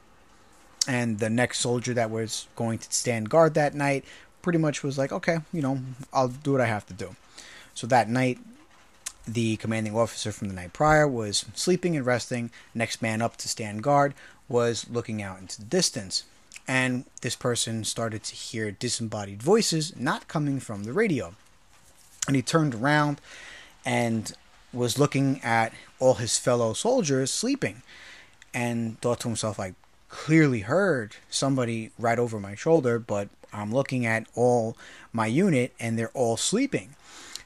And 0.88 1.20
the 1.20 1.30
next 1.30 1.60
soldier 1.60 1.94
that 1.94 2.10
was 2.10 2.48
going 2.56 2.80
to 2.80 2.92
stand 2.92 3.30
guard 3.30 3.54
that 3.54 3.76
night 3.76 4.04
pretty 4.42 4.58
much 4.58 4.82
was 4.82 4.98
like 4.98 5.12
okay 5.12 5.38
you 5.54 5.62
know 5.62 5.80
I'll 6.12 6.30
do 6.30 6.54
what 6.54 6.62
I 6.62 6.66
have 6.66 6.86
to 6.88 6.94
do. 6.94 7.16
So 7.74 7.86
that 7.88 8.10
night 8.10 8.40
the 9.28 9.58
commanding 9.58 9.96
officer 9.96 10.32
from 10.32 10.48
the 10.48 10.56
night 10.56 10.74
prior 10.74 11.08
was 11.08 11.46
sleeping 11.54 11.96
and 11.96 12.06
resting. 12.06 12.50
Next 12.74 13.02
man 13.02 13.22
up 13.22 13.38
to 13.38 13.48
stand 13.48 13.84
guard 13.84 14.16
was 14.50 14.88
looking 14.90 15.22
out 15.22 15.40
into 15.40 15.60
the 15.60 15.66
distance 15.66 16.24
and 16.68 17.06
this 17.22 17.36
person 17.36 17.84
started 17.84 18.24
to 18.24 18.36
hear 18.36 18.72
disembodied 18.72 19.42
voices 19.42 19.96
not 19.96 20.28
coming 20.28 20.60
from 20.60 20.84
the 20.84 20.94
radio. 20.94 21.36
And 22.28 22.36
he 22.36 22.42
turned 22.42 22.76
around 22.76 23.20
and 23.86 24.32
was 24.74 25.00
looking 25.00 25.42
at 25.44 25.74
all 26.00 26.16
his 26.16 26.38
fellow 26.38 26.74
soldiers 26.74 27.32
sleeping 27.32 27.82
and 28.54 29.00
thought 29.02 29.20
to 29.22 29.28
himself, 29.28 29.60
I 29.60 29.74
clearly 30.10 30.62
heard 30.62 31.16
somebody 31.30 31.92
right 31.98 32.20
over 32.20 32.40
my 32.40 32.56
shoulder, 32.56 33.00
but 33.00 33.30
I'm 33.54 33.74
looking 33.74 34.06
at 34.06 34.28
all 34.36 34.78
my 35.12 35.26
unit 35.26 35.74
and 35.80 35.98
they're 35.98 36.10
all 36.10 36.38
sleeping. 36.38 36.96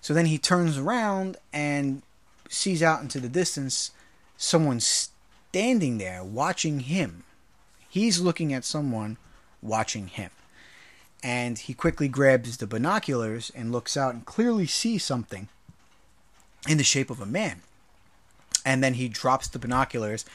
So 0.02 0.14
then 0.14 0.28
he 0.28 0.38
turns 0.38 0.78
around 0.78 1.38
and 1.52 2.02
sees 2.50 2.84
out 2.84 3.02
into 3.02 3.20
the 3.20 3.30
distance 3.30 3.92
someone 4.38 4.80
standing 4.80 5.98
there 5.98 6.24
watching 6.24 6.82
him 6.82 7.24
He's 7.96 8.20
looking 8.20 8.52
at 8.52 8.66
someone 8.66 9.16
watching 9.62 10.08
him. 10.08 10.30
And 11.24 11.58
he 11.58 11.74
quickly 11.74 12.10
grabs 12.10 12.58
the 12.58 12.68
binoculars 12.68 13.54
and 13.56 13.72
looks 13.72 13.96
out 13.96 14.14
and 14.14 14.26
clearly 14.26 14.68
sees 14.68 15.02
something 15.06 15.48
in 16.68 16.78
the 16.78 16.84
shape 16.84 17.10
of 17.10 17.22
a 17.22 17.26
man. 17.26 17.62
And 18.66 18.84
then 18.84 18.96
he 18.96 19.08
drops 19.08 19.48
the 19.48 19.60
binoculars 19.60 20.26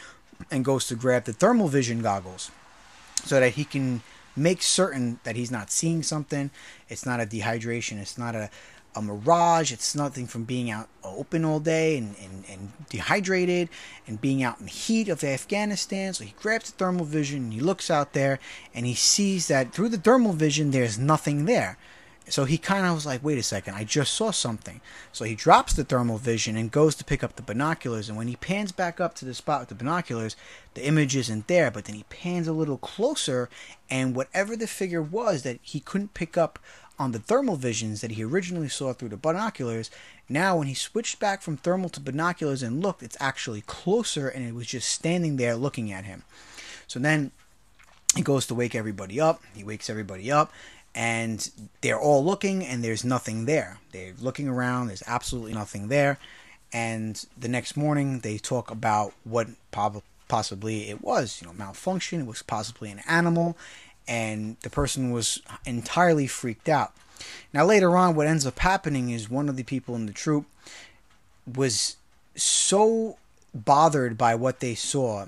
and 0.50 0.64
goes 0.64 0.86
to 0.86 0.94
grab 0.94 1.24
the 1.24 1.34
thermal 1.34 1.68
vision 1.68 2.00
goggles 2.00 2.50
so 3.26 3.38
that 3.38 3.52
he 3.52 3.64
can 3.64 4.00
make 4.34 4.62
certain 4.62 5.20
that 5.24 5.36
he's 5.36 5.50
not 5.50 5.70
seeing 5.70 6.02
something. 6.02 6.50
It's 6.88 7.04
not 7.04 7.20
a 7.20 7.26
dehydration. 7.26 8.00
It's 8.00 8.16
not 8.16 8.34
a, 8.34 8.48
a 8.94 9.02
mirage. 9.02 9.72
It's 9.72 9.94
nothing 9.94 10.26
from 10.26 10.44
being 10.44 10.70
out 10.70 10.88
open 11.04 11.44
all 11.44 11.60
day 11.60 11.96
and, 11.96 12.14
and, 12.22 12.44
and 12.50 12.72
dehydrated 12.88 13.68
and 14.06 14.20
being 14.20 14.42
out 14.42 14.58
in 14.58 14.66
the 14.66 14.72
heat 14.72 15.08
of 15.08 15.22
Afghanistan. 15.24 16.12
So 16.12 16.24
he 16.24 16.34
grabs 16.40 16.70
the 16.70 16.76
thermal 16.76 17.04
vision 17.04 17.44
and 17.44 17.52
he 17.52 17.60
looks 17.60 17.90
out 17.90 18.12
there 18.12 18.38
and 18.74 18.86
he 18.86 18.94
sees 18.94 19.48
that 19.48 19.72
through 19.72 19.90
the 19.90 19.98
thermal 19.98 20.32
vision 20.32 20.70
there's 20.70 20.98
nothing 20.98 21.44
there. 21.44 21.78
So 22.30 22.44
he 22.44 22.58
kind 22.58 22.86
of 22.86 22.94
was 22.94 23.06
like, 23.06 23.24
wait 23.24 23.38
a 23.38 23.42
second, 23.42 23.74
I 23.74 23.82
just 23.82 24.12
saw 24.12 24.30
something. 24.30 24.80
So 25.10 25.24
he 25.24 25.34
drops 25.34 25.72
the 25.72 25.82
thermal 25.82 26.16
vision 26.16 26.56
and 26.56 26.70
goes 26.70 26.94
to 26.96 27.04
pick 27.04 27.24
up 27.24 27.34
the 27.34 27.42
binoculars. 27.42 28.08
And 28.08 28.16
when 28.16 28.28
he 28.28 28.36
pans 28.36 28.70
back 28.70 29.00
up 29.00 29.14
to 29.16 29.24
the 29.24 29.34
spot 29.34 29.60
with 29.60 29.68
the 29.70 29.74
binoculars, 29.74 30.36
the 30.74 30.86
image 30.86 31.16
isn't 31.16 31.48
there. 31.48 31.72
But 31.72 31.86
then 31.86 31.96
he 31.96 32.04
pans 32.04 32.46
a 32.46 32.52
little 32.52 32.78
closer, 32.78 33.48
and 33.90 34.14
whatever 34.14 34.56
the 34.56 34.68
figure 34.68 35.02
was 35.02 35.42
that 35.42 35.58
he 35.62 35.80
couldn't 35.80 36.14
pick 36.14 36.38
up 36.38 36.60
on 37.00 37.12
the 37.12 37.18
thermal 37.18 37.56
visions 37.56 38.02
that 38.02 38.10
he 38.10 38.22
originally 38.22 38.68
saw 38.68 38.92
through 38.92 39.08
the 39.08 39.16
binoculars. 39.16 39.90
Now, 40.28 40.58
when 40.58 40.66
he 40.66 40.74
switched 40.74 41.18
back 41.18 41.40
from 41.40 41.56
thermal 41.56 41.88
to 41.88 41.98
binoculars 41.98 42.62
and 42.62 42.82
looked, 42.82 43.02
it's 43.02 43.16
actually 43.18 43.62
closer 43.62 44.28
and 44.28 44.46
it 44.46 44.54
was 44.54 44.66
just 44.66 44.86
standing 44.86 45.38
there 45.38 45.56
looking 45.56 45.90
at 45.90 46.04
him. 46.04 46.24
So 46.86 47.00
then 47.00 47.30
he 48.14 48.20
goes 48.20 48.46
to 48.48 48.54
wake 48.54 48.74
everybody 48.74 49.18
up. 49.18 49.40
He 49.54 49.64
wakes 49.64 49.88
everybody 49.88 50.30
up 50.30 50.52
and 50.94 51.50
they're 51.80 51.98
all 51.98 52.22
looking 52.22 52.66
and 52.66 52.84
there's 52.84 53.02
nothing 53.02 53.46
there. 53.46 53.78
They're 53.92 54.12
looking 54.20 54.46
around, 54.46 54.88
there's 54.88 55.02
absolutely 55.06 55.54
nothing 55.54 55.88
there. 55.88 56.18
And 56.70 57.24
the 57.36 57.48
next 57.48 57.78
morning 57.78 58.20
they 58.20 58.36
talk 58.36 58.70
about 58.70 59.14
what 59.24 59.48
possibly 60.28 60.90
it 60.90 61.00
was, 61.00 61.40
you 61.40 61.46
know, 61.48 61.54
malfunction, 61.54 62.20
it 62.20 62.26
was 62.26 62.42
possibly 62.42 62.90
an 62.90 63.00
animal 63.08 63.56
and 64.10 64.56
the 64.62 64.68
person 64.68 65.12
was 65.12 65.40
entirely 65.64 66.26
freaked 66.26 66.68
out. 66.68 66.92
Now, 67.54 67.64
later 67.64 67.96
on, 67.96 68.16
what 68.16 68.26
ends 68.26 68.44
up 68.44 68.58
happening 68.58 69.10
is 69.10 69.30
one 69.30 69.48
of 69.48 69.56
the 69.56 69.62
people 69.62 69.94
in 69.94 70.06
the 70.06 70.12
troop 70.12 70.46
was 71.46 71.96
so 72.34 73.18
bothered 73.54 74.18
by 74.18 74.34
what 74.34 74.58
they 74.58 74.74
saw 74.74 75.26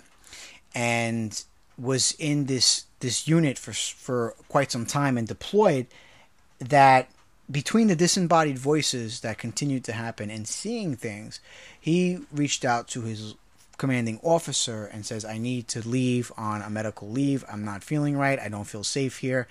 and 0.74 1.44
was 1.78 2.12
in 2.18 2.46
this 2.46 2.84
this 3.00 3.26
unit 3.26 3.58
for 3.58 3.72
for 3.72 4.34
quite 4.48 4.70
some 4.70 4.86
time 4.86 5.16
and 5.18 5.26
deployed 5.26 5.86
that 6.58 7.08
between 7.50 7.88
the 7.88 7.96
disembodied 7.96 8.58
voices 8.58 9.20
that 9.20 9.38
continued 9.38 9.82
to 9.84 9.92
happen 9.92 10.30
and 10.30 10.46
seeing 10.46 10.94
things 10.94 11.40
he 11.80 12.20
reached 12.32 12.64
out 12.64 12.86
to 12.86 13.02
his 13.02 13.34
commanding 13.78 14.20
officer 14.22 14.86
and 14.86 15.04
says, 15.04 15.24
I 15.24 15.38
need 15.38 15.68
to 15.68 15.86
leave 15.86 16.32
on 16.36 16.62
a 16.62 16.70
medical 16.70 17.10
leave. 17.10 17.44
I'm 17.50 17.64
not 17.64 17.82
feeling 17.82 18.16
right. 18.16 18.38
I 18.38 18.48
don't 18.48 18.64
feel 18.64 18.84
safe 18.84 19.18
here. 19.18 19.48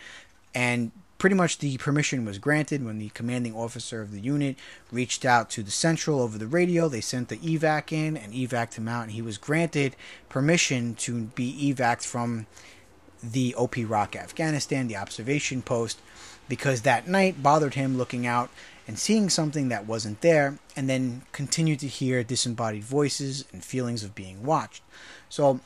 And 0.54 0.92
pretty 1.18 1.36
much 1.36 1.60
the 1.60 1.78
permission 1.78 2.26
was 2.26 2.40
granted 2.40 2.84
when 2.84 2.98
the 2.98 3.10
commanding 3.10 3.56
officer 3.56 4.02
of 4.02 4.12
the 4.12 4.20
unit 4.20 4.56
reached 4.92 5.24
out 5.24 5.52
to 5.52 5.62
the 5.62 5.70
central 5.70 6.20
over 6.20 6.38
the 6.38 6.48
radio. 6.48 6.90
They 6.90 7.00
sent 7.00 7.30
the 7.30 7.38
evac 7.38 7.92
in 7.92 8.18
and 8.18 8.34
evac'd 8.34 8.74
him 8.74 8.88
out, 8.88 9.04
and 9.04 9.12
he 9.12 9.22
was 9.22 9.38
granted 9.38 9.96
permission 10.30 10.96
to 10.96 11.26
be 11.26 11.72
evac'd 11.72 12.04
from 12.04 12.48
the 13.22 13.54
OP 13.54 13.76
Rock, 13.86 14.16
Afghanistan, 14.16 14.88
the 14.88 14.98
observation 14.98 15.62
post, 15.62 16.00
because 16.50 16.82
that 16.82 17.08
night 17.08 17.44
bothered 17.44 17.76
him 17.76 17.98
looking 17.98 18.26
out 18.26 18.50
and 18.92 19.00
seeing 19.00 19.30
something 19.30 19.70
that 19.70 19.88
wasn't 19.88 20.20
there, 20.20 20.60
and 20.76 20.90
then 20.90 21.22
continue 21.32 21.78
to 21.78 21.88
hear 21.88 22.26
disembodied 22.26 22.84
voices 22.84 23.46
and 23.54 23.64
feelings 23.64 24.04
of 24.04 24.14
being 24.14 24.44
watched. 24.44 24.84
So, 25.30 25.62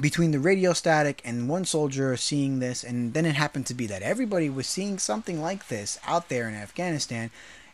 between 0.00 0.32
the 0.32 0.40
radio 0.40 0.72
static 0.72 1.22
and 1.24 1.48
one 1.48 1.64
soldier 1.64 2.16
seeing 2.16 2.58
this, 2.58 2.82
and 2.82 3.14
then 3.14 3.24
it 3.24 3.36
happened 3.36 3.66
to 3.66 3.74
be 3.74 3.86
that 3.86 4.02
everybody 4.02 4.50
was 4.50 4.66
seeing 4.66 4.98
something 4.98 5.40
like 5.40 5.68
this 5.68 6.00
out 6.04 6.30
there 6.30 6.48
in 6.48 6.54
Afghanistan, 6.56 7.30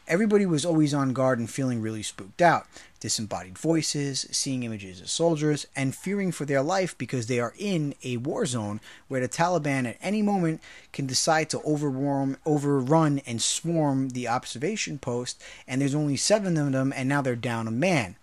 everybody 0.07 0.47
was 0.47 0.65
always 0.65 0.93
on 0.95 1.13
guard 1.13 1.39
and 1.39 1.49
feeling 1.51 1.81
really 1.81 2.03
spooked 2.03 2.43
out. 2.43 2.67
Disembodied 3.01 3.59
voices, 3.59 4.27
seeing 4.31 4.63
images 4.63 5.01
of 5.01 5.11
soldiers, 5.11 5.67
and 5.77 5.95
fearing 5.95 6.33
for 6.33 6.45
their 6.47 6.63
life 6.63 6.97
because 6.97 7.27
they 7.27 7.39
are 7.39 7.53
in 7.59 7.95
a 8.03 8.17
war 8.17 8.47
zone 8.47 8.81
where 9.09 9.21
the 9.21 9.29
Taliban 9.29 9.87
at 9.87 9.99
any 10.01 10.23
moment 10.23 10.63
can 10.93 11.07
decide 11.07 11.51
to 11.51 11.59
overwarm, 11.59 12.37
overrun 12.47 13.21
and 13.27 13.43
swarm 13.43 14.11
the 14.11 14.27
observation 14.27 14.99
post, 14.99 15.43
and 15.69 15.81
there's 15.81 15.95
only 15.95 16.17
seven 16.17 16.57
of 16.57 16.73
them, 16.73 16.93
and 16.97 17.09
now 17.09 17.21
they're 17.21 17.37
down 17.37 17.69
a 17.69 17.71
man. 17.71 18.17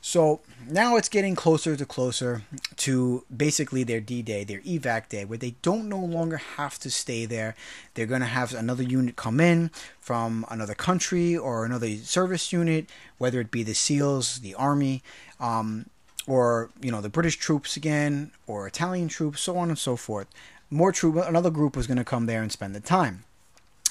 So 0.00 0.40
now 0.68 0.96
it's 0.96 1.08
getting 1.08 1.34
closer 1.34 1.76
to 1.76 1.84
closer 1.84 2.42
to 2.76 3.24
basically 3.34 3.82
their 3.82 4.00
D 4.00 4.22
Day, 4.22 4.44
their 4.44 4.60
evac 4.60 5.08
day, 5.08 5.24
where 5.24 5.38
they 5.38 5.54
don't 5.62 5.88
no 5.88 5.98
longer 5.98 6.36
have 6.36 6.78
to 6.80 6.90
stay 6.90 7.26
there. 7.26 7.54
They're 7.94 8.06
going 8.06 8.20
to 8.20 8.26
have 8.26 8.54
another 8.54 8.82
unit 8.82 9.16
come 9.16 9.40
in 9.40 9.70
from 10.00 10.46
another 10.50 10.74
country 10.74 11.36
or 11.36 11.64
another 11.64 11.96
service 11.96 12.52
unit, 12.52 12.88
whether 13.18 13.40
it 13.40 13.50
be 13.50 13.62
the 13.62 13.74
SEALs, 13.74 14.38
the 14.40 14.54
Army, 14.54 15.02
um, 15.40 15.86
or 16.26 16.70
you 16.80 16.92
know 16.92 17.00
the 17.00 17.08
British 17.08 17.36
troops 17.36 17.76
again, 17.76 18.30
or 18.46 18.66
Italian 18.66 19.08
troops, 19.08 19.40
so 19.40 19.58
on 19.58 19.68
and 19.68 19.78
so 19.78 19.96
forth. 19.96 20.28
More 20.70 20.92
troop, 20.92 21.16
another 21.16 21.50
group 21.50 21.76
was 21.76 21.86
going 21.86 21.98
to 21.98 22.04
come 22.04 22.26
there 22.26 22.42
and 22.42 22.52
spend 22.52 22.74
the 22.74 22.80
time. 22.80 23.24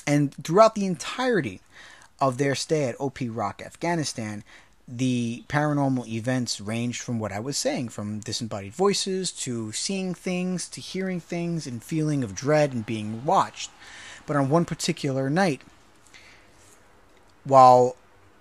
And 0.05 0.33
throughout 0.43 0.75
the 0.75 0.85
entirety 0.85 1.59
of 2.21 2.37
their 2.37 2.55
stay 2.55 2.85
at 2.85 2.99
OP 2.99 3.17
Rock, 3.21 3.61
Afghanistan, 3.65 4.43
the 4.87 5.43
paranormal 5.49 6.07
events 6.07 6.61
ranged 6.61 7.01
from 7.01 7.19
what 7.19 7.33
I 7.33 7.39
was 7.39 7.57
saying, 7.57 7.89
from 7.89 8.19
disembodied 8.19 8.73
voices 8.73 9.31
to 9.33 9.71
seeing 9.73 10.13
things 10.13 10.69
to 10.69 10.79
hearing 10.79 11.19
things 11.19 11.67
and 11.67 11.83
feeling 11.83 12.23
of 12.23 12.33
dread 12.33 12.71
and 12.71 12.85
being 12.85 13.25
watched. 13.25 13.69
But 14.25 14.37
on 14.37 14.49
one 14.49 14.65
particular 14.65 15.29
night, 15.29 15.61
while 17.43 17.97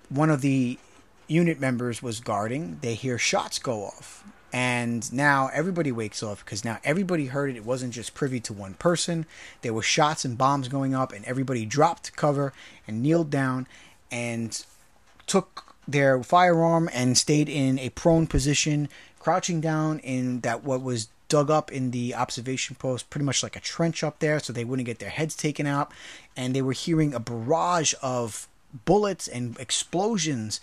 one 0.09 0.31
of 0.31 0.41
the 0.41 0.79
unit 1.27 1.59
members 1.59 2.03
was 2.03 2.21
guarding, 2.21 2.79
they 2.81 2.95
hear 2.95 3.19
shots 3.19 3.59
go 3.59 3.85
off. 3.85 4.25
And 4.53 5.13
now 5.13 5.51
everybody 5.53 5.91
wakes 5.93 6.23
up 6.23 6.39
because 6.39 6.65
now 6.65 6.79
everybody 6.85 7.27
heard 7.27 7.51
it. 7.51 7.57
It 7.57 7.65
wasn't 7.65 7.93
just 7.93 8.15
privy 8.15 8.41
to 8.41 8.53
one 8.53 8.75
person. 8.75 9.27
There 9.63 9.75
were 9.75 9.83
shots 9.83 10.25
and 10.25 10.39
bombs 10.39 10.69
going 10.69 10.95
up, 10.95 11.13
and 11.13 11.25
everybody 11.25 11.67
dropped 11.67 12.15
cover 12.17 12.53
and 12.87 13.03
kneeled 13.03 13.31
down 13.31 13.67
and 14.11 14.65
took 15.27 15.66
their 15.87 16.23
firearm 16.23 16.89
and 16.93 17.17
stayed 17.17 17.49
in 17.49 17.79
a 17.79 17.91
prone 17.91 18.27
position, 18.27 18.89
crouching 19.19 19.61
down 19.61 19.99
in 20.01 20.41
that 20.41 20.65
what 20.65 20.83
was 20.83 21.09
dug 21.29 21.51
up 21.51 21.73
in 21.73 21.91
the 21.91 22.15
observation 22.15 22.77
post, 22.77 23.11
pretty 23.11 23.25
much 23.25 23.43
like 23.43 23.57
a 23.57 23.61
trench 23.61 24.05
up 24.05 24.21
there, 24.21 24.39
so 24.39 24.53
they 24.53 24.65
wouldn't 24.65 24.87
get 24.87 24.99
their 24.99 25.11
heads 25.11 25.35
taken 25.35 25.67
out. 25.67 25.91
And 26.37 26.55
they 26.55 26.63
were 26.63 26.73
hearing 26.73 27.15
a 27.15 27.21
barrage 27.21 27.95
of 28.03 28.49
bullets 28.85 29.27
and 29.27 29.59
explosions, 29.59 30.61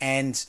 and 0.00 0.44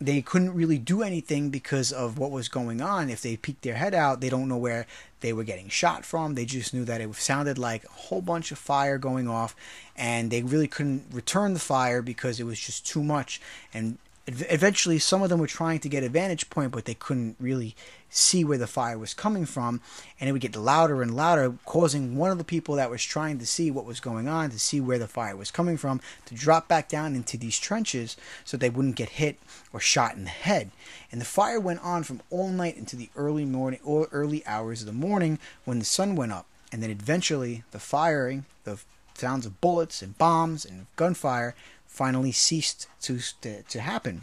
they 0.00 0.20
couldn't 0.22 0.54
really 0.54 0.78
do 0.78 1.02
anything 1.02 1.50
because 1.50 1.92
of 1.92 2.18
what 2.18 2.30
was 2.30 2.48
going 2.48 2.80
on. 2.80 3.08
If 3.08 3.22
they 3.22 3.36
peeked 3.36 3.62
their 3.62 3.76
head 3.76 3.94
out, 3.94 4.20
they 4.20 4.28
don't 4.28 4.48
know 4.48 4.56
where 4.56 4.86
they 5.20 5.32
were 5.32 5.44
getting 5.44 5.68
shot 5.68 6.04
from. 6.04 6.34
They 6.34 6.44
just 6.44 6.74
knew 6.74 6.84
that 6.84 7.00
it 7.00 7.14
sounded 7.14 7.58
like 7.58 7.84
a 7.84 7.88
whole 7.88 8.20
bunch 8.20 8.52
of 8.52 8.58
fire 8.58 8.98
going 8.98 9.28
off, 9.28 9.54
and 9.96 10.30
they 10.30 10.42
really 10.42 10.68
couldn't 10.68 11.06
return 11.12 11.54
the 11.54 11.60
fire 11.60 12.02
because 12.02 12.40
it 12.40 12.44
was 12.44 12.58
just 12.58 12.86
too 12.86 13.02
much. 13.02 13.40
And 13.72 13.98
eventually, 14.26 14.98
some 14.98 15.22
of 15.22 15.28
them 15.28 15.40
were 15.40 15.46
trying 15.46 15.80
to 15.80 15.88
get 15.88 16.04
a 16.04 16.08
vantage 16.08 16.48
point, 16.48 16.72
but 16.72 16.84
they 16.84 16.94
couldn't 16.94 17.36
really 17.38 17.76
see 18.08 18.44
where 18.44 18.58
the 18.58 18.66
fire 18.66 18.96
was 18.96 19.12
coming 19.12 19.44
from, 19.44 19.80
and 20.18 20.28
it 20.28 20.32
would 20.32 20.40
get 20.40 20.56
louder 20.56 21.02
and 21.02 21.16
louder, 21.16 21.54
causing 21.66 22.16
one 22.16 22.30
of 22.30 22.38
the 22.38 22.44
people 22.44 22.76
that 22.76 22.90
was 22.90 23.04
trying 23.04 23.38
to 23.38 23.46
see 23.46 23.70
what 23.70 23.84
was 23.84 24.00
going 24.00 24.28
on, 24.28 24.50
to 24.50 24.58
see 24.58 24.80
where 24.80 24.98
the 24.98 25.08
fire 25.08 25.36
was 25.36 25.50
coming 25.50 25.76
from, 25.76 26.00
to 26.24 26.34
drop 26.34 26.68
back 26.68 26.88
down 26.88 27.14
into 27.14 27.36
these 27.36 27.58
trenches 27.58 28.16
so 28.44 28.56
they 28.56 28.70
wouldn't 28.70 28.96
get 28.96 29.10
hit 29.10 29.38
or 29.72 29.80
shot 29.80 30.14
in 30.14 30.24
the 30.24 30.30
head. 30.30 30.70
And 31.10 31.20
the 31.20 31.26
fire 31.26 31.60
went 31.60 31.82
on 31.82 32.04
from 32.04 32.22
all 32.30 32.48
night 32.48 32.76
into 32.76 32.96
the 32.96 33.10
early 33.16 33.44
morning 33.44 33.80
or 33.84 34.08
early 34.12 34.46
hours 34.46 34.80
of 34.80 34.86
the 34.86 34.92
morning 34.92 35.38
when 35.64 35.80
the 35.80 35.84
sun 35.84 36.14
went 36.14 36.32
up. 36.32 36.46
And 36.72 36.82
then 36.82 36.90
eventually 36.90 37.64
the 37.72 37.78
firing, 37.78 38.46
the 38.64 38.78
sounds 39.14 39.46
of 39.46 39.60
bullets 39.60 40.02
and 40.02 40.16
bombs 40.18 40.64
and 40.64 40.86
gunfire 40.96 41.54
finally 41.94 42.32
ceased 42.32 42.88
to, 43.00 43.20
to, 43.40 43.62
to 43.62 43.80
happen. 43.80 44.22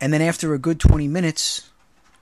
And 0.00 0.10
then 0.10 0.22
after 0.22 0.54
a 0.54 0.58
good 0.58 0.80
20 0.80 1.06
minutes, 1.06 1.68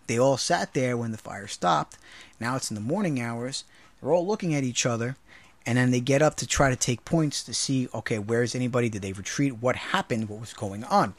they 0.09 0.19
all 0.19 0.37
sat 0.37 0.75
there 0.75 0.97
when 0.97 1.13
the 1.13 1.19
fire 1.19 1.47
stopped. 1.47 1.97
Now 2.41 2.57
it's 2.57 2.69
in 2.69 2.75
the 2.75 2.81
morning 2.81 3.21
hours. 3.21 3.63
They're 4.01 4.13
all 4.13 4.27
looking 4.27 4.55
at 4.57 4.65
each 4.65 4.85
other. 4.85 5.17
And 5.65 5.79
then 5.79 5.93
they 5.93 6.01
get 6.01 6.21
up 6.21 6.35
to 6.37 6.49
try 6.49 6.69
to 6.69 6.77
take 6.77 7.05
points 7.05 7.45
to 7.45 7.55
see, 7.55 7.89
okay, 7.95 8.19
where 8.19 8.43
is 8.43 8.57
anybody? 8.57 8.89
Did 8.89 9.03
they 9.03 9.13
retreat? 9.13 9.59
What 9.59 9.77
happened? 9.77 10.29
What 10.29 10.41
was 10.41 10.53
going 10.53 10.83
on? 10.85 11.15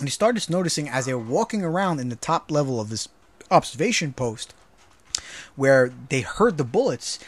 And 0.00 0.08
they 0.08 0.10
started 0.10 0.50
noticing 0.50 0.88
as 0.88 1.06
they 1.06 1.14
were 1.14 1.20
walking 1.20 1.62
around 1.62 2.00
in 2.00 2.08
the 2.08 2.16
top 2.16 2.50
level 2.50 2.80
of 2.80 2.88
this 2.88 3.08
observation 3.50 4.12
post, 4.12 4.54
where 5.54 5.92
they 6.08 6.22
heard 6.22 6.58
the 6.58 6.64
bullets 6.64 7.20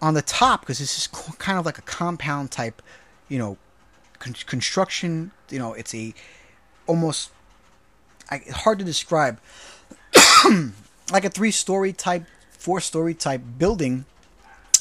on 0.00 0.14
the 0.14 0.22
top, 0.22 0.60
because 0.60 0.78
this 0.78 0.96
is 0.96 1.06
kind 1.06 1.58
of 1.58 1.66
like 1.66 1.78
a 1.78 1.82
compound 1.82 2.50
type, 2.50 2.82
you 3.28 3.38
know, 3.38 3.56
con- 4.18 4.34
construction. 4.46 5.32
You 5.50 5.58
know, 5.58 5.72
it's 5.72 5.94
a 5.94 6.14
almost 6.86 7.30
I, 8.30 8.42
hard 8.50 8.78
to 8.78 8.84
describe 8.84 9.40
like 11.12 11.24
a 11.24 11.30
three 11.30 11.50
story 11.50 11.92
type, 11.92 12.24
four 12.50 12.80
story 12.80 13.14
type 13.14 13.42
building 13.58 14.04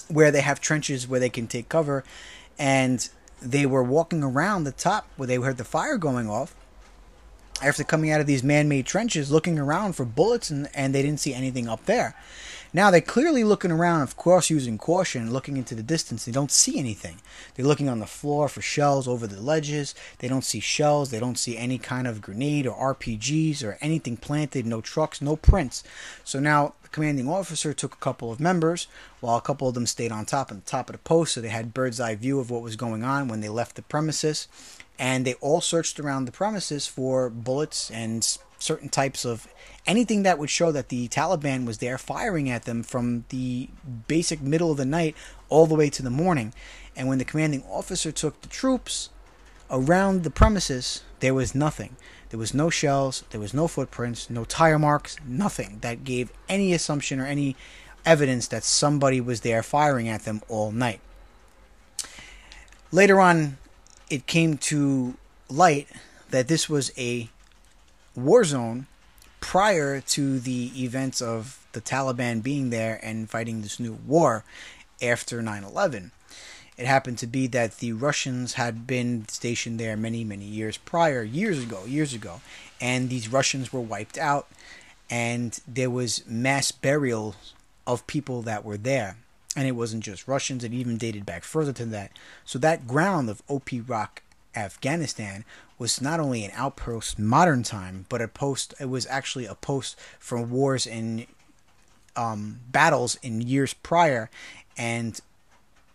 where 0.08 0.32
they 0.32 0.42
have 0.42 0.62
trenches 0.62 1.08
where 1.08 1.20
they 1.20 1.30
can 1.30 1.48
take 1.48 1.70
cover. 1.70 2.04
And 2.58 3.08
they 3.42 3.66
were 3.66 3.84
walking 3.84 4.24
around 4.24 4.64
the 4.64 4.72
top 4.72 5.08
where 5.18 5.28
they 5.28 5.36
heard 5.36 5.58
the 5.58 5.64
fire 5.64 5.98
going 5.98 6.30
off 6.30 6.56
after 7.62 7.84
coming 7.84 8.12
out 8.12 8.22
of 8.22 8.28
these 8.28 8.44
man 8.44 8.68
made 8.68 8.86
trenches 8.86 9.32
looking 9.32 9.58
around 9.60 9.94
for 9.94 10.06
bullets 10.06 10.50
and, 10.50 10.70
and 10.74 10.94
they 10.94 11.02
didn't 11.02 11.20
see 11.20 11.34
anything 11.34 11.68
up 11.68 11.86
there. 11.86 12.16
Now 12.76 12.92
they're 12.92 13.00
clearly 13.00 13.46
looking 13.46 13.72
around, 13.72 14.02
of 14.02 14.18
course, 14.18 14.50
using 14.50 14.78
caution, 14.78 15.32
looking 15.32 15.56
into 15.56 15.76
the 15.76 15.82
distance. 15.82 16.26
They 16.26 16.34
don't 16.34 16.52
see 16.52 16.78
anything. 16.78 17.22
They're 17.54 17.66
looking 17.66 17.88
on 17.88 18.00
the 18.00 18.06
floor 18.06 18.50
for 18.50 18.62
shells 18.62 19.08
over 19.08 19.28
the 19.28 19.40
ledges. 19.40 19.96
They 20.20 20.28
don't 20.28 20.44
see 20.44 20.60
shells. 20.60 21.10
They 21.10 21.22
don't 21.22 21.40
see 21.40 21.56
any 21.58 21.78
kind 21.78 22.06
of 22.06 22.20
grenade 22.20 22.68
or 22.68 22.94
RPGs 22.94 23.64
or 23.64 23.78
anything 23.80 24.18
planted. 24.18 24.66
No 24.66 24.82
trucks, 24.82 25.22
no 25.22 25.38
prints. 25.38 25.86
So 26.26 26.42
now 26.42 26.74
commanding 26.96 27.28
officer 27.28 27.74
took 27.74 27.94
a 27.94 27.98
couple 27.98 28.32
of 28.32 28.40
members, 28.40 28.88
while 29.20 29.36
a 29.36 29.42
couple 29.42 29.68
of 29.68 29.74
them 29.74 29.86
stayed 29.86 30.14
on 30.14 30.26
top 30.26 30.50
on 30.50 30.60
the 30.60 30.64
top 30.64 30.90
of 30.90 30.94
the 30.94 31.00
post, 31.00 31.34
so 31.34 31.42
they 31.42 31.50
had 31.50 31.74
bird's 31.74 32.00
eye 32.00 32.16
view 32.16 32.40
of 32.40 32.50
what 32.50 32.62
was 32.62 32.78
going 32.78 33.04
on 33.04 33.28
when 33.28 33.42
they 33.42 33.50
left 33.50 33.76
the 33.76 33.82
premises. 33.82 34.48
And 34.98 35.26
they 35.26 35.34
all 35.36 35.60
searched 35.60 36.00
around 36.00 36.24
the 36.24 36.32
premises 36.32 36.88
for 36.88 37.30
bullets 37.30 37.92
and 37.92 38.26
certain 38.60 38.88
types 38.88 39.26
of 39.26 39.46
anything 39.86 40.24
that 40.24 40.40
would 40.40 40.50
show 40.50 40.72
that 40.72 40.88
the 40.88 41.10
Taliban 41.10 41.66
was 41.66 41.80
there 41.80 41.98
firing 41.98 42.50
at 42.50 42.64
them 42.64 42.82
from 42.82 43.26
the 43.28 43.70
basic 44.08 44.42
middle 44.42 44.72
of 44.72 44.78
the 44.78 44.86
night 44.86 45.18
all 45.50 45.68
the 45.68 45.76
way 45.76 45.90
to 45.90 46.02
the 46.02 46.10
morning. 46.10 46.54
And 46.96 47.10
when 47.10 47.18
the 47.18 47.26
commanding 47.26 47.66
officer 47.70 48.14
took 48.14 48.42
the 48.42 48.48
troops 48.48 49.10
around 49.70 50.24
the 50.24 50.30
premises, 50.30 51.04
there 51.20 51.34
was 51.34 51.54
nothing. 51.54 51.98
There 52.30 52.40
was 52.40 52.54
no 52.54 52.70
shells, 52.70 53.24
there 53.30 53.40
was 53.40 53.54
no 53.54 53.68
footprints, 53.68 54.30
no 54.30 54.46
tire 54.46 54.80
marks, 54.80 55.18
nothing 55.28 55.80
that 55.82 56.04
gave 56.04 56.32
any 56.50 56.74
assumption 56.74 57.20
or 57.20 57.26
any 57.26 57.56
evidence 58.06 58.48
that 58.48 58.64
somebody 58.64 59.22
was 59.22 59.42
there 59.42 59.64
firing 59.64 60.08
at 60.08 60.24
them 60.26 60.42
all 60.48 60.72
night. 60.72 61.02
Later 62.92 63.20
on, 63.20 63.58
it 64.10 64.28
came 64.28 64.58
to 64.58 65.16
light 65.50 65.88
that 66.30 66.48
this 66.48 66.70
was 66.70 66.92
a 66.98 67.30
war 68.16 68.44
zone 68.44 68.88
prior 69.40 70.02
to 70.02 70.40
the 70.40 70.72
events 70.82 71.22
of 71.22 71.66
the 71.74 71.82
Taliban 71.82 72.42
being 72.42 72.70
there 72.70 73.00
and 73.04 73.30
fighting 73.30 73.62
this 73.62 73.80
new 73.80 73.94
war 73.94 74.44
after 75.02 75.42
9 75.42 75.64
11. 75.64 76.12
It 76.78 76.88
happened 76.88 77.18
to 77.20 77.28
be 77.28 77.48
that 77.48 77.78
the 77.78 77.94
Russians 77.94 78.54
had 78.54 78.86
been 78.86 79.28
stationed 79.30 79.80
there 79.80 79.96
many, 79.96 80.24
many 80.24 80.46
years 80.46 80.78
prior, 80.78 81.24
years 81.24 81.64
ago, 81.64 81.86
years 81.86 82.14
ago, 82.14 82.42
and 82.82 83.10
these 83.10 83.32
Russians 83.32 83.72
were 83.72 83.82
wiped 83.82 84.18
out, 84.18 84.48
and 85.10 85.58
there 85.68 85.90
was 85.90 86.26
mass 86.28 86.72
burial 86.72 87.36
of 87.88 88.06
people 88.08 88.42
that 88.42 88.66
were 88.66 88.78
there. 88.78 89.18
And 89.56 89.66
it 89.66 89.72
wasn't 89.72 90.04
just 90.04 90.28
Russians, 90.28 90.66
it 90.66 90.74
even 90.74 90.98
dated 90.98 91.26
back 91.26 91.46
further 91.46 91.72
than 91.72 91.92
that. 91.92 92.12
So 92.44 92.60
that 92.60 92.88
ground 92.88 93.30
of 93.30 93.42
OP 93.48 93.70
Rock, 93.88 94.22
Afghanistan, 94.54 95.46
was 95.78 96.02
not 96.02 96.20
only 96.20 96.44
an 96.44 96.52
outpost 96.56 97.18
modern 97.18 97.64
time, 97.64 98.06
but 98.10 98.22
a 98.22 98.28
post. 98.28 98.74
It 98.82 98.90
was 98.90 99.08
actually 99.08 99.46
a 99.46 99.56
post 99.56 99.98
from 100.20 100.50
wars 100.50 100.86
and 100.86 101.26
um, 102.18 102.60
battles 102.70 103.18
in 103.22 103.42
years 103.42 103.74
prior, 103.74 104.30
and 104.78 105.22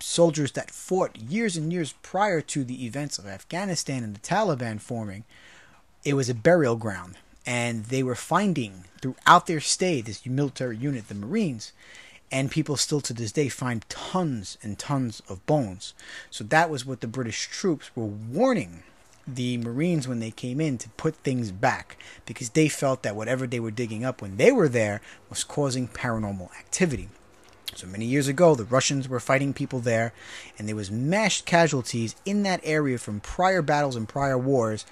soldiers 0.03 0.53
that 0.53 0.71
fought 0.71 1.17
years 1.17 1.57
and 1.57 1.73
years 1.73 1.95
prior 2.03 2.41
to 2.41 2.65
the 2.65 2.85
events 2.85 3.19
of 3.19 3.27
Afghanistan 3.27 4.03
and 4.03 4.15
the 4.15 4.21
Taliban 4.21 4.81
forming. 4.81 5.25
It 6.05 6.15
was 6.15 6.29
a 6.29 6.35
burial 6.35 6.77
ground, 6.77 7.17
and 7.47 7.85
they 7.87 8.03
were 8.03 8.15
finding 8.15 8.85
throughout 9.01 9.47
their 9.47 9.61
stay 9.61 10.01
this 10.01 10.25
military 10.25 10.77
unit, 10.77 11.09
the 11.09 11.15
Marines, 11.15 11.73
and 12.33 12.51
people 12.51 12.77
still 12.77 13.01
to 13.03 13.13
this 13.13 13.33
day 13.33 13.49
find 13.49 13.89
tons 13.89 14.57
and 14.63 14.79
tons 14.79 15.21
of 15.29 15.45
bones. 15.47 15.95
So 16.31 16.45
that 16.45 16.71
was 16.71 16.87
what 16.87 17.01
the 17.01 17.09
British 17.09 17.49
troops 17.49 17.91
were 17.95 18.07
warning 18.07 18.83
the 19.27 19.59
Marines 19.59 20.09
when 20.09 20.21
they 20.21 20.31
came 20.31 20.61
in 20.61 20.79
to 20.79 20.89
put 20.91 21.15
things 21.17 21.53
back 21.53 21.97
because 22.27 22.51
they 22.51 22.69
felt 22.69 23.03
that 23.03 23.17
whatever 23.17 23.47
they 23.47 23.61
were 23.61 23.71
digging 23.71 24.05
up 24.05 24.23
when 24.23 24.37
they 24.37 24.51
were 24.51 24.69
there 24.69 25.01
was 25.29 25.45
causing 25.45 25.89
paranormal 25.89 26.51
activity. 26.59 27.09
So 27.75 27.87
many 27.87 28.05
years 28.05 28.29
ago, 28.29 28.55
the 28.55 28.65
Russians 28.65 29.09
were 29.09 29.21
fighting 29.21 29.53
people 29.53 29.81
there, 29.81 30.13
and 30.59 30.69
there 30.69 30.77
was 30.77 30.91
mass 30.91 31.41
casualties 31.41 32.17
in 32.25 32.43
that 32.43 32.61
area 32.65 32.99
from 32.99 33.21
prior 33.21 33.63
battles 33.63 33.97
and 33.97 34.09
prior 34.09 34.37
wars, 34.37 34.85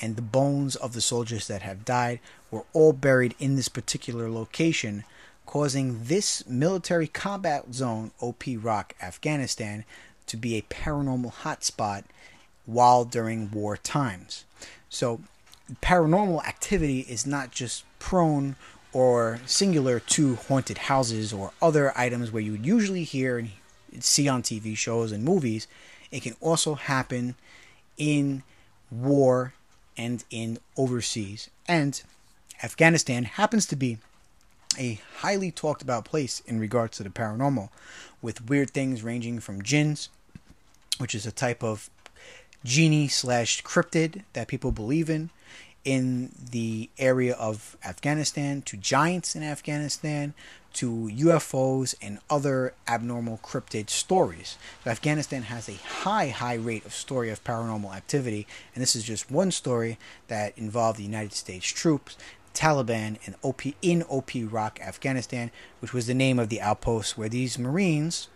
and 0.00 0.16
the 0.16 0.22
bones 0.22 0.74
of 0.76 0.92
the 0.92 1.00
soldiers 1.00 1.46
that 1.46 1.62
have 1.62 1.84
died 1.84 2.20
were 2.50 2.64
all 2.72 2.92
buried 2.92 3.34
in 3.38 3.56
this 3.56 3.68
particular 3.68 4.28
location, 4.28 5.04
causing 5.46 6.04
this 6.04 6.46
military 6.46 7.06
combat 7.06 7.72
zone, 7.72 8.10
OP 8.20 8.44
Rock, 8.58 8.94
Afghanistan, 9.00 9.84
to 10.26 10.36
be 10.36 10.56
a 10.56 10.62
paranormal 10.62 11.32
hotspot 11.32 12.04
while 12.66 13.04
during 13.04 13.50
war 13.50 13.76
times. 13.76 14.44
So, 14.88 15.20
paranormal 15.82 16.44
activity 16.46 17.00
is 17.00 17.26
not 17.26 17.50
just 17.50 17.84
prone 17.98 18.56
or 18.94 19.40
singular 19.44 19.98
to 19.98 20.36
haunted 20.36 20.78
houses 20.78 21.32
or 21.32 21.50
other 21.60 21.92
items 21.98 22.30
where 22.30 22.42
you 22.42 22.52
would 22.52 22.64
usually 22.64 23.04
hear 23.04 23.38
and 23.38 23.50
see 24.00 24.28
on 24.28 24.42
TV 24.42 24.76
shows 24.76 25.12
and 25.12 25.24
movies. 25.24 25.66
It 26.10 26.22
can 26.22 26.36
also 26.40 26.74
happen 26.74 27.34
in 27.98 28.44
war 28.90 29.52
and 29.96 30.24
in 30.30 30.58
overseas. 30.76 31.50
And 31.66 32.00
Afghanistan 32.62 33.24
happens 33.24 33.66
to 33.66 33.76
be 33.76 33.98
a 34.78 35.00
highly 35.18 35.50
talked 35.50 35.82
about 35.82 36.04
place 36.04 36.40
in 36.46 36.58
regards 36.58 36.96
to 36.96 37.02
the 37.02 37.10
paranormal, 37.10 37.68
with 38.22 38.48
weird 38.48 38.70
things 38.70 39.02
ranging 39.02 39.40
from 39.40 39.62
jinns, 39.62 40.08
which 40.98 41.14
is 41.14 41.26
a 41.26 41.32
type 41.32 41.62
of 41.62 41.90
genie 42.64 43.08
slash 43.08 43.62
cryptid 43.62 44.22
that 44.32 44.48
people 44.48 44.72
believe 44.72 45.10
in 45.10 45.30
in 45.84 46.30
the 46.50 46.88
area 46.98 47.34
of 47.34 47.76
Afghanistan, 47.84 48.62
to 48.62 48.76
giants 48.76 49.36
in 49.36 49.42
Afghanistan, 49.42 50.34
to 50.74 51.10
UFOs 51.12 51.94
and 52.02 52.18
other 52.28 52.74
abnormal 52.88 53.38
cryptid 53.42 53.88
stories. 53.88 54.58
So 54.82 54.90
Afghanistan 54.90 55.42
has 55.42 55.68
a 55.68 55.74
high, 55.74 56.28
high 56.28 56.54
rate 56.54 56.84
of 56.84 56.92
story 56.92 57.30
of 57.30 57.44
paranormal 57.44 57.94
activity, 57.94 58.46
and 58.74 58.82
this 58.82 58.96
is 58.96 59.04
just 59.04 59.30
one 59.30 59.50
story 59.50 59.98
that 60.28 60.56
involved 60.58 60.98
the 60.98 61.04
United 61.04 61.32
States 61.32 61.66
troops, 61.66 62.16
Taliban, 62.54 63.18
and 63.26 63.34
OP 63.42 63.62
in 63.82 64.02
OP 64.04 64.30
Rock, 64.50 64.80
Afghanistan, 64.80 65.50
which 65.80 65.92
was 65.92 66.06
the 66.06 66.14
name 66.14 66.38
of 66.38 66.48
the 66.48 66.60
outpost 66.60 67.16
where 67.16 67.28
these 67.28 67.58
Marines 67.58 68.28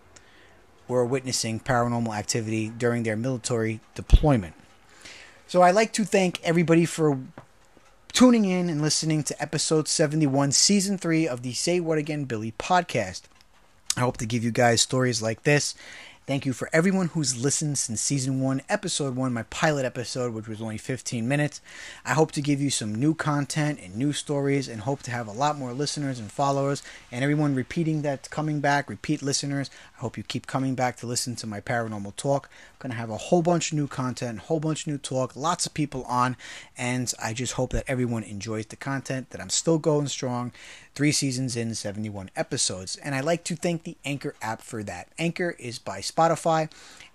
were 0.87 1.05
witnessing 1.05 1.61
paranormal 1.61 2.17
activity 2.17 2.69
during 2.69 3.03
their 3.03 3.17
military 3.17 3.81
deployment. 3.95 4.55
So 5.49 5.63
I'd 5.63 5.75
like 5.75 5.95
to 5.95 6.05
thank 6.05 6.43
everybody 6.45 6.85
for 6.85 7.19
tuning 8.13 8.45
in 8.45 8.69
and 8.69 8.83
listening 8.83 9.23
to 9.23 9.43
episode 9.43 9.89
71, 9.89 10.53
season 10.53 10.99
3 10.99 11.27
of 11.27 11.41
the 11.41 11.55
Say 11.55 11.81
What 11.81 11.97
Again 11.97 12.25
Billy 12.25 12.53
podcast. 12.59 13.23
I 13.97 14.01
hope 14.01 14.19
to 14.19 14.27
give 14.27 14.45
you 14.45 14.51
guys 14.51 14.83
stories 14.83 15.23
like 15.23 15.45
this 15.45 15.75
Thank 16.29 16.45
you 16.45 16.53
for 16.53 16.69
everyone 16.75 17.07
who's 17.07 17.43
listened 17.43 17.79
since 17.79 18.03
season 18.03 18.39
one, 18.43 18.61
episode 18.69 19.17
one, 19.17 19.33
my 19.33 19.45
pilot 19.45 19.87
episode, 19.87 20.35
which 20.35 20.47
was 20.47 20.61
only 20.61 20.77
15 20.77 21.27
minutes. 21.27 21.63
I 22.05 22.13
hope 22.13 22.33
to 22.33 22.43
give 22.43 22.61
you 22.61 22.69
some 22.69 22.95
new 22.95 23.15
content 23.15 23.81
and 23.83 23.97
new 23.97 24.13
stories 24.13 24.69
and 24.69 24.83
hope 24.83 25.03
to 25.05 25.11
have 25.11 25.27
a 25.27 25.33
lot 25.33 25.57
more 25.57 25.73
listeners 25.73 26.19
and 26.19 26.31
followers 26.31 26.83
and 27.11 27.23
everyone 27.25 27.55
repeating 27.55 28.03
that 28.03 28.29
coming 28.29 28.61
back, 28.61 28.91
repeat 28.91 29.23
listeners. 29.23 29.71
I 29.97 30.01
hope 30.01 30.19
you 30.19 30.23
keep 30.23 30.47
coming 30.47 30.75
back 30.75 30.99
to 30.99 31.07
listen 31.07 31.35
to 31.37 31.47
my 31.47 31.63
paranormal 31.63 32.15
talk. 32.17 32.51
I'm 32.53 32.77
going 32.81 32.91
to 32.91 32.99
have 32.99 33.09
a 33.09 33.17
whole 33.17 33.41
bunch 33.41 33.73
of 33.73 33.79
new 33.79 33.87
content, 33.87 34.39
a 34.39 34.43
whole 34.43 34.61
bunch 34.61 34.83
of 34.83 34.89
new 34.89 34.99
talk, 34.99 35.35
lots 35.35 35.65
of 35.65 35.73
people 35.73 36.05
on, 36.05 36.37
and 36.77 37.11
I 37.19 37.33
just 37.33 37.55
hope 37.55 37.71
that 37.73 37.85
everyone 37.89 38.23
enjoys 38.23 38.67
the 38.67 38.77
content, 38.77 39.31
that 39.31 39.41
I'm 39.41 39.49
still 39.49 39.79
going 39.79 40.09
strong 40.09 40.53
three 40.95 41.13
seasons 41.13 41.57
in 41.57 41.75
71 41.77 42.29
episodes. 42.35 42.97
And 42.97 43.15
I 43.15 43.21
like 43.21 43.45
to 43.45 43.55
thank 43.55 43.85
the 43.85 43.97
Anchor 44.05 44.35
app 44.43 44.61
for 44.61 44.83
that. 44.83 45.07
Anchor 45.17 45.55
is 45.59 45.79
by 45.79 46.01
Spotify. 46.19 46.71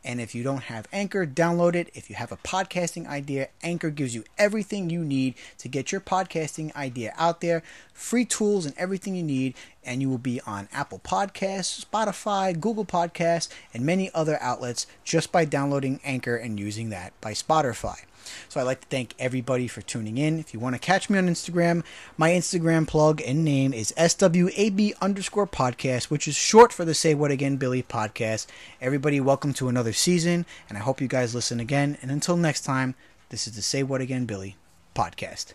And 0.05 0.19
if 0.19 0.35
you 0.35 0.43
don't 0.43 0.63
have 0.63 0.87
Anchor, 0.91 1.25
download 1.25 1.75
it. 1.75 1.89
If 1.93 2.09
you 2.09 2.17
have 2.17 2.31
a 2.31 2.37
podcasting 2.37 3.07
idea, 3.07 3.47
Anchor 3.61 3.89
gives 3.89 4.13
you 4.13 4.25
everything 4.37 4.89
you 4.89 5.03
need 5.03 5.35
to 5.59 5.69
get 5.69 5.93
your 5.93 6.01
podcasting 6.01 6.75
idea 6.75 7.13
out 7.17 7.39
there, 7.39 7.63
free 7.93 8.25
tools 8.25 8.65
and 8.65 8.75
everything 8.77 9.15
you 9.15 9.23
need. 9.23 9.55
And 9.85 10.01
you 10.01 10.09
will 10.09 10.17
be 10.17 10.41
on 10.41 10.67
Apple 10.73 10.99
Podcasts, 10.99 11.85
Spotify, 11.85 12.59
Google 12.59 12.85
Podcasts, 12.85 13.47
and 13.73 13.85
many 13.85 14.11
other 14.13 14.37
outlets 14.41 14.87
just 15.05 15.31
by 15.31 15.45
downloading 15.45 16.01
Anchor 16.03 16.35
and 16.35 16.59
using 16.59 16.89
that 16.89 17.13
by 17.21 17.31
Spotify. 17.31 17.99
So 18.49 18.59
I'd 18.59 18.63
like 18.63 18.81
to 18.81 18.87
thank 18.87 19.15
everybody 19.19 19.67
for 19.67 19.81
tuning 19.81 20.17
in. 20.17 20.39
If 20.39 20.53
you 20.53 20.59
want 20.59 20.75
to 20.75 20.79
catch 20.79 21.09
me 21.09 21.17
on 21.17 21.27
Instagram, 21.27 21.83
my 22.17 22.31
Instagram 22.31 22.87
plug 22.87 23.21
and 23.21 23.43
name 23.43 23.73
is 23.73 23.93
SWAB 23.97 24.93
underscore 25.01 25.47
podcast, 25.47 26.05
which 26.05 26.27
is 26.27 26.35
short 26.35 26.71
for 26.73 26.85
the 26.85 26.93
Say 26.93 27.13
What 27.13 27.31
Again 27.31 27.57
Billy 27.57 27.83
podcast. 27.83 28.47
Everybody, 28.81 29.19
welcome 29.19 29.53
to 29.53 29.69
another 29.69 29.93
season, 29.93 30.45
and 30.69 30.77
I 30.77 30.81
hope 30.81 31.01
you 31.01 31.07
guys 31.07 31.35
listen 31.35 31.59
again. 31.59 31.97
And 32.01 32.11
until 32.11 32.37
next 32.37 32.61
time, 32.61 32.95
this 33.29 33.47
is 33.47 33.55
the 33.55 33.61
Say 33.61 33.83
What 33.83 34.01
Again 34.01 34.25
Billy 34.25 34.55
podcast. 34.95 35.53